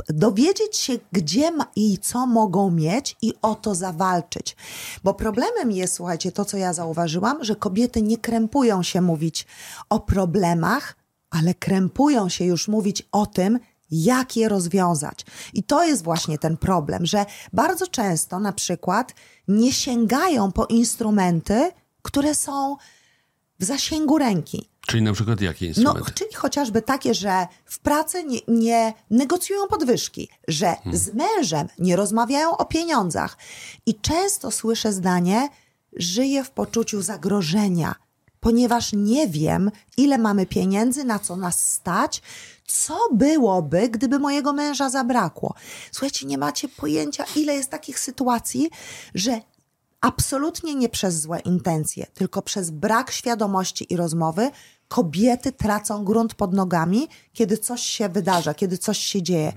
[0.08, 4.56] dowiedzieć się, gdzie i co mogą mieć i o to zawalczyć.
[5.04, 9.46] Bo problemem jest, słuchajcie, to co ja zauważyłam, że kobiety nie krępują się mówić
[9.90, 10.96] o problemach,
[11.30, 13.58] ale krępują się już mówić o tym,
[13.90, 15.26] jak je rozwiązać.
[15.52, 19.14] I to jest właśnie ten problem, że bardzo często na przykład
[19.48, 21.70] nie sięgają po instrumenty,
[22.02, 22.76] które są
[23.58, 24.68] w zasięgu ręki.
[24.86, 26.12] Czyli na przykład jakie No, instrumenty?
[26.12, 32.56] czyli chociażby takie, że w pracy nie, nie negocjują podwyżki, że z mężem nie rozmawiają
[32.56, 33.36] o pieniądzach.
[33.86, 35.48] I często słyszę zdanie,
[35.96, 37.94] żyję w poczuciu zagrożenia,
[38.40, 42.22] ponieważ nie wiem, ile mamy pieniędzy, na co nas stać,
[42.66, 45.54] co byłoby, gdyby mojego męża zabrakło.
[45.92, 48.70] Słuchajcie, nie macie pojęcia, ile jest takich sytuacji,
[49.14, 49.40] że
[50.00, 54.50] absolutnie nie przez złe intencje, tylko przez brak świadomości i rozmowy,
[54.88, 59.52] kobiety tracą grunt pod nogami, kiedy coś się wydarza, kiedy coś się dzieje.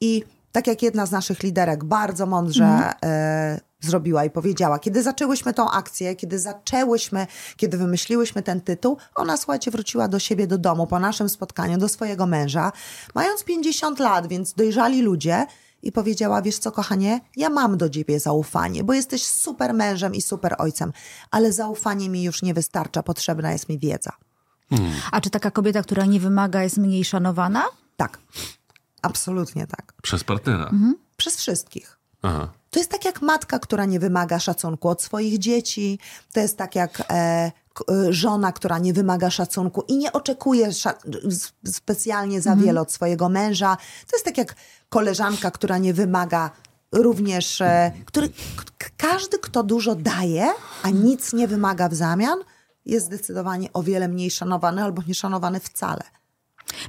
[0.00, 5.54] I tak jak jedna z naszych liderek bardzo mądrze e, zrobiła i powiedziała, kiedy zaczęłyśmy
[5.54, 7.26] tą akcję, kiedy zaczęłyśmy,
[7.56, 11.88] kiedy wymyśliłyśmy ten tytuł, ona, słuchajcie, wróciła do siebie, do domu po naszym spotkaniu, do
[11.88, 12.72] swojego męża,
[13.14, 15.46] mając 50 lat, więc dojrzali ludzie,
[15.82, 20.22] i powiedziała: Wiesz co, kochanie, ja mam do ciebie zaufanie, bo jesteś super mężem i
[20.22, 20.92] super ojcem,
[21.30, 24.12] ale zaufanie mi już nie wystarcza, potrzebna jest mi wiedza.
[25.12, 27.64] A czy taka kobieta, która nie wymaga, jest mniej szanowana?
[27.96, 28.18] Tak,
[29.02, 29.92] absolutnie tak.
[30.02, 30.70] Przez partnera.
[31.16, 31.98] Przez wszystkich.
[32.22, 32.48] Aha.
[32.70, 35.98] To jest tak jak matka, która nie wymaga szacunku od swoich dzieci.
[36.32, 40.70] To jest tak jak e, k- e, żona, która nie wymaga szacunku i nie oczekuje
[41.66, 43.76] specjalnie za wiele od swojego męża.
[44.10, 44.54] To jest tak jak
[44.88, 46.50] koleżanka, która nie wymaga
[46.92, 48.28] również, e, który,
[48.78, 50.48] k- każdy, kto dużo daje,
[50.82, 52.38] a nic nie wymaga w zamian,
[52.88, 56.02] jest zdecydowanie o wiele mniej szanowany albo nie szanowany wcale.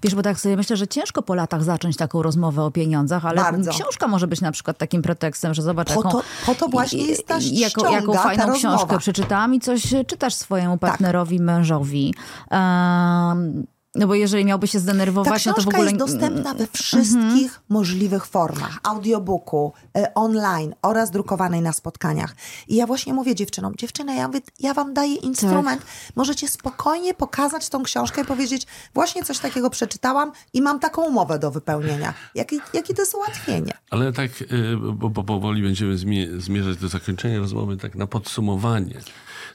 [0.03, 3.41] Wiesz, bo tak sobie myślę, że ciężko po latach zacząć taką rozmowę o pieniądzach, ale
[3.41, 3.71] Bardzo.
[3.71, 7.05] książka może być na przykład takim pretekstem, że zobacz, Po jaką, to- po to właśnie
[7.05, 8.45] jest ta jaką, ściąga, jaką ta fajną.
[8.45, 8.55] Tak.
[8.55, 12.13] książkę przeczytałam i coś czytasz swojemu partnerowi, mężowi.
[12.51, 15.83] Um, no bo jeżeli miałby się zdenerwować, no to w ogóle...
[15.83, 18.79] jest dostępna we wszystkich możliwych formach.
[18.83, 22.35] Audiobooku, e, online oraz drukowanej na spotkaniach.
[22.67, 25.85] I ja właśnie mówię dziewczynom, dziewczyny, ja, mówię, ja wam daję instrument.
[26.15, 31.39] Możecie spokojnie pokazać tą książkę i powiedzieć, właśnie coś takiego przeczytałam i mam taką umowę
[31.39, 32.13] do wypełnienia.
[32.35, 33.73] Jakie, jakie to jest ułatwienie.
[33.89, 39.01] Ale tak, y, bo, bo powoli będziemy zmie- zmierzać do zakończenia rozmowy, tak na podsumowanie.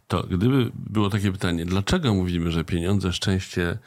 [0.08, 3.78] To gdyby było takie pytanie, dlaczego mówimy, że pieniądze szczęście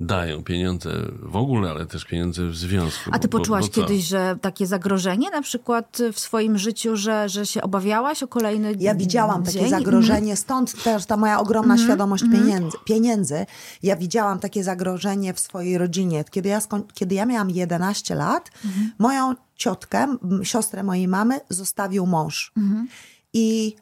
[0.00, 0.44] dają?
[0.44, 0.90] Pieniądze
[1.22, 3.10] w ogóle, ale też pieniądze w związku.
[3.12, 7.28] A ty Bo- poczułaś bo kiedyś, że takie zagrożenie na przykład w swoim życiu, że,
[7.28, 9.70] że się obawiałaś o kolejny Ja widziałam takie dzień?
[9.70, 13.46] zagrożenie, stąd też ta moja ogromna świadomość pieniędzy, pieniędzy.
[13.82, 16.24] Ja widziałam takie zagrożenie w swojej rodzinie.
[16.30, 18.50] Kiedy ja, skoń, kiedy ja miałam 11 lat,
[18.98, 22.52] moją ciotkę, siostrę mojej mamy, zostawił mąż.
[23.32, 23.76] I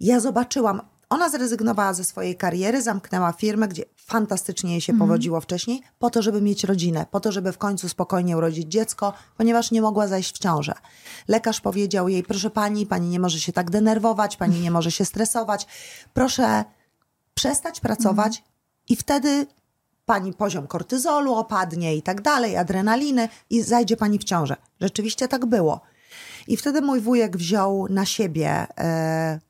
[0.00, 5.82] ja zobaczyłam, ona zrezygnowała ze swojej kariery, zamknęła firmę, gdzie fantastycznie jej się powodziło wcześniej,
[5.98, 9.82] po to, żeby mieć rodzinę, po to, żeby w końcu spokojnie urodzić dziecko, ponieważ nie
[9.82, 10.74] mogła zajść w ciążę.
[11.28, 15.04] Lekarz powiedział jej, proszę pani, pani nie może się tak denerwować, pani nie może się
[15.04, 15.66] stresować,
[16.12, 16.64] proszę
[17.34, 18.44] przestać pracować
[18.88, 19.46] i wtedy
[20.06, 24.56] pani poziom kortyzolu opadnie i tak dalej, adrenaliny i zajdzie pani w ciążę.
[24.80, 25.80] Rzeczywiście tak było.
[26.48, 29.40] I wtedy mój wujek wziął na siebie e,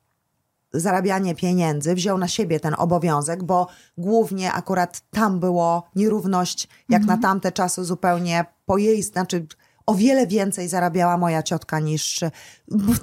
[0.74, 3.66] zarabianie pieniędzy, wziął na siebie ten obowiązek, bo
[3.98, 9.46] głównie akurat tam było nierówność, jak na tamte czasy zupełnie po jej, znaczy
[9.86, 12.20] o wiele więcej zarabiała moja ciotka niż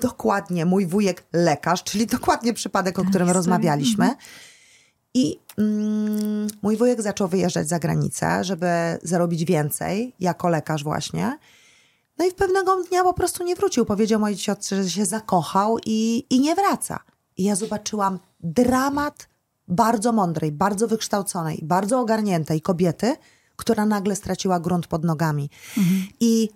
[0.02, 4.16] dokładnie mój wujek lekarz, czyli dokładnie przypadek, o którym rozmawialiśmy.
[5.14, 8.68] I mm, mój wujek zaczął wyjeżdżać za granicę, żeby
[9.04, 11.38] zarobić więcej, jako lekarz właśnie.
[12.18, 13.86] No i w pewnego dnia po prostu nie wrócił.
[13.86, 17.00] Powiedział mojej ciotrze, że się zakochał i, i nie wraca.
[17.42, 19.30] I ja zobaczyłam dramat
[19.68, 23.16] bardzo mądrej, bardzo wykształconej, bardzo ogarniętej kobiety,
[23.56, 25.50] która nagle straciła grunt pod nogami.
[26.20, 26.50] I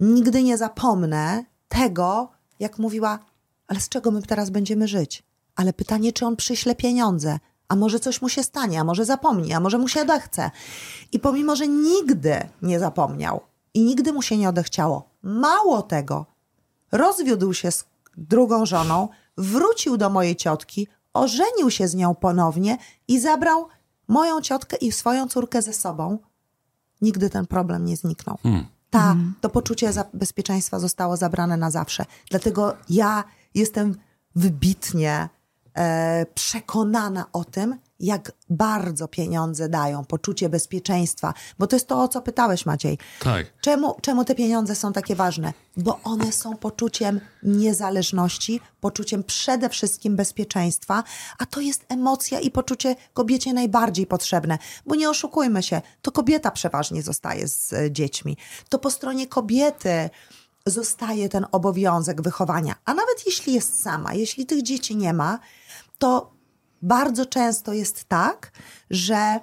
[0.00, 3.18] nigdy nie zapomnę tego, jak mówiła,
[3.66, 5.22] ale z czego my teraz będziemy żyć?
[5.56, 7.38] Ale pytanie, czy on przyśle pieniądze?
[7.68, 10.50] A może coś mu się stanie, a może zapomni, a może mu się odechce.
[11.12, 13.40] I pomimo, że nigdy nie zapomniał
[13.74, 16.26] i nigdy mu się nie odechciało, mało tego,
[16.92, 17.84] rozwiódł się z
[18.16, 19.08] drugą żoną,
[19.38, 22.78] wrócił do mojej ciotki, ożenił się z nią ponownie
[23.08, 23.68] i zabrał
[24.08, 26.18] moją ciotkę i swoją córkę ze sobą.
[27.00, 28.38] Nigdy ten problem nie zniknął.
[28.90, 32.04] Ta, to poczucie bezpieczeństwa zostało zabrane na zawsze.
[32.30, 33.24] Dlatego ja
[33.54, 33.96] jestem
[34.36, 35.28] wybitnie
[36.34, 41.34] przekonana o tym, jak bardzo pieniądze dają poczucie bezpieczeństwa.
[41.58, 42.98] Bo to jest to, o co pytałeś, Maciej.
[43.20, 43.46] Tak.
[43.60, 45.52] Czemu, czemu te pieniądze są takie ważne?
[45.76, 51.04] Bo one są poczuciem niezależności, poczuciem przede wszystkim bezpieczeństwa,
[51.38, 54.58] a to jest emocja i poczucie kobiecie najbardziej potrzebne.
[54.86, 58.36] Bo nie oszukujmy się, to kobieta przeważnie zostaje z e, dziećmi.
[58.68, 60.10] To po stronie kobiety
[60.66, 62.74] zostaje ten obowiązek wychowania.
[62.84, 65.38] A nawet jeśli jest sama, jeśli tych dzieci nie ma,
[65.98, 66.36] to
[66.82, 68.52] bardzo często jest tak,
[68.90, 69.40] że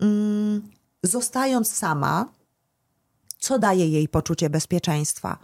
[0.00, 0.70] mm,
[1.02, 2.32] zostając sama,
[3.38, 5.38] co daje jej poczucie bezpieczeństwa?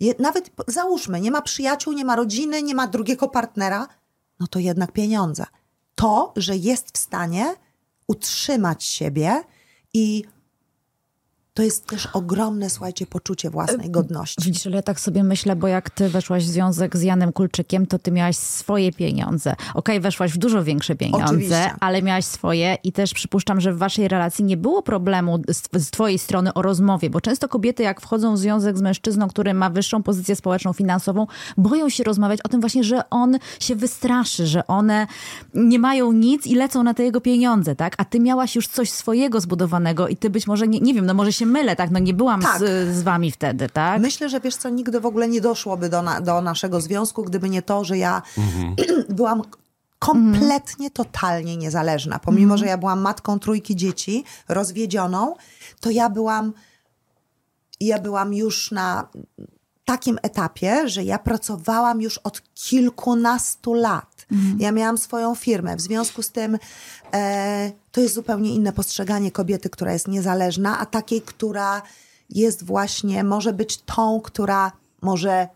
[0.00, 3.88] Je, nawet załóżmy, nie ma przyjaciół, nie ma rodziny, nie ma drugiego partnera,
[4.40, 5.46] no to jednak pieniądze.
[5.94, 7.54] To, że jest w stanie
[8.06, 9.42] utrzymać siebie
[9.94, 10.24] i
[11.54, 14.42] to jest też ogromne, słuchajcie, poczucie własnej godności.
[14.44, 17.86] Widzisz, ale ja tak sobie myślę, bo jak ty weszłaś w związek z Janem Kulczykiem,
[17.86, 19.54] to ty miałaś swoje pieniądze.
[19.74, 21.74] Okej, weszłaś w dużo większe pieniądze, Oczywiście.
[21.80, 25.90] ale miałaś swoje i też przypuszczam, że w waszej relacji nie było problemu z, z
[25.90, 29.70] twojej strony o rozmowie, bo często kobiety jak wchodzą w związek z mężczyzną, który ma
[29.70, 31.26] wyższą pozycję społeczną, finansową,
[31.56, 35.06] boją się rozmawiać o tym właśnie, że on się wystraszy, że one
[35.54, 37.94] nie mają nic i lecą na te jego pieniądze, tak?
[37.98, 41.14] A ty miałaś już coś swojego zbudowanego i ty być może, nie, nie wiem, no
[41.14, 41.90] może się mylę, tak?
[41.90, 42.58] No nie byłam Tak.
[42.58, 44.00] z, z wami wtedy, tak?
[44.02, 47.48] Myślę, że wiesz co, nigdy w ogóle nie doszłoby do, na, do naszego związku, gdyby
[47.48, 48.22] nie to, że ja
[49.08, 49.42] byłam
[49.98, 52.18] kompletnie, totalnie niezależna.
[52.18, 55.34] Pomimo, że ja byłam matką trójki dzieci, rozwiedzioną,
[55.80, 56.52] to ja byłam,
[57.80, 59.08] ja byłam już na
[59.84, 64.11] takim etapie, że ja pracowałam już od kilkunastu lat.
[64.58, 65.76] Ja miałam swoją firmę.
[65.76, 66.58] W związku z tym
[67.14, 71.82] e, to jest zupełnie inne postrzeganie kobiety, która jest niezależna, a takiej, która
[72.30, 74.72] jest właśnie, może być tą, która
[75.02, 75.48] może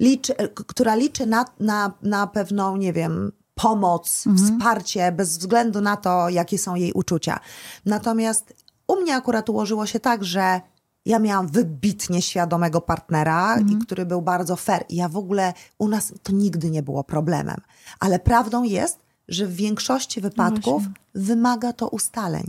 [0.00, 0.34] liczy,
[0.66, 6.58] która liczy na, na, na pewną, nie wiem, pomoc, wsparcie, bez względu na to, jakie
[6.58, 7.40] są jej uczucia.
[7.86, 8.54] Natomiast
[8.86, 10.60] U mnie akurat ułożyło się tak, że
[11.06, 14.84] ja miałam wybitnie świadomego partnera, i który był bardzo fair.
[14.88, 17.60] I ja w ogóle, u nas to nigdy nie było problemem.
[18.00, 18.98] Ale prawdą jest,
[19.28, 20.82] że w większości wypadków
[21.14, 22.44] wymaga to ustaleń.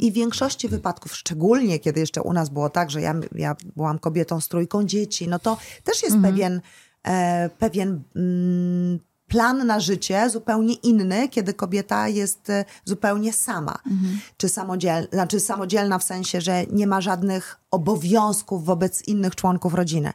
[0.00, 3.98] I w większości wypadków, szczególnie kiedy jeszcze u nas było tak, że ja, ja byłam
[3.98, 6.60] kobietą z trójką dzieci, no to też jest pewien,
[7.04, 8.98] e, pewien mm,
[9.28, 13.78] plan na życie zupełnie inny, kiedy kobieta jest e, zupełnie sama.
[14.36, 20.12] Czy samodzielna, znaczy samodzielna w sensie, że nie ma żadnych obowiązków wobec innych członków rodziny.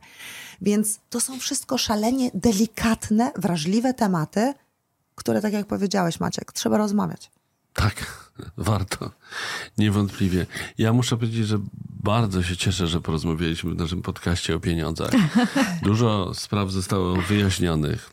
[0.62, 4.54] Więc to są wszystko szalenie delikatne, wrażliwe tematy,
[5.16, 7.32] które, tak jak powiedziałeś, Maciek, trzeba rozmawiać.
[7.74, 9.12] Tak, warto.
[9.78, 10.46] Niewątpliwie.
[10.78, 11.60] Ja muszę powiedzieć, że
[12.04, 15.12] bardzo się cieszę, że porozmawialiśmy w naszym podcaście o pieniądzach.
[15.84, 18.12] Dużo spraw zostało wyjaśnionych.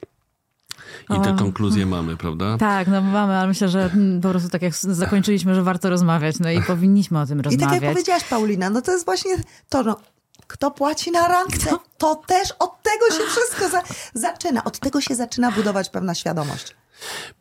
[1.10, 2.58] I te konkluzje mamy, prawda?
[2.58, 6.38] Tak, no mamy, ale myślę, że mm, po prostu tak jak zakończyliśmy, że warto rozmawiać,
[6.38, 7.70] no i powinniśmy o tym I rozmawiać.
[7.70, 9.36] tak jak powiedziałaś, Paulina, no to jest właśnie
[9.68, 9.96] to, no,
[10.46, 13.82] kto płaci na randce, to też od tego się wszystko za,
[14.14, 14.64] zaczyna.
[14.64, 16.76] Od tego się zaczyna budować pewna świadomość.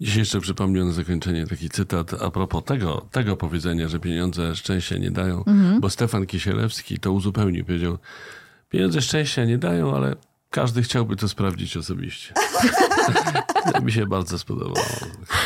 [0.02, 4.98] Dzisiaj jeszcze przypomniał na zakończenie taki cytat a propos tego, tego powiedzenia, że pieniądze szczęścia
[4.98, 5.44] nie dają,
[5.80, 7.66] bo Stefan Kisielewski to uzupełnił.
[7.66, 7.98] Powiedział,
[8.70, 10.16] pieniądze szczęścia nie dają, ale
[10.50, 12.34] każdy chciałby to sprawdzić osobiście.
[13.74, 14.86] to mi się bardzo spodobało.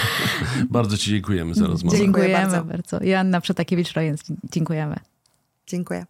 [0.69, 1.97] bardzo ci dziękujemy za rozmowę.
[1.97, 2.65] Dziękuję Dziękujemy bardzo.
[2.65, 3.03] bardzo.
[3.05, 4.95] Joanna Przetakiewicz-Rojens, dziękujemy.
[5.67, 6.05] Dziękuję.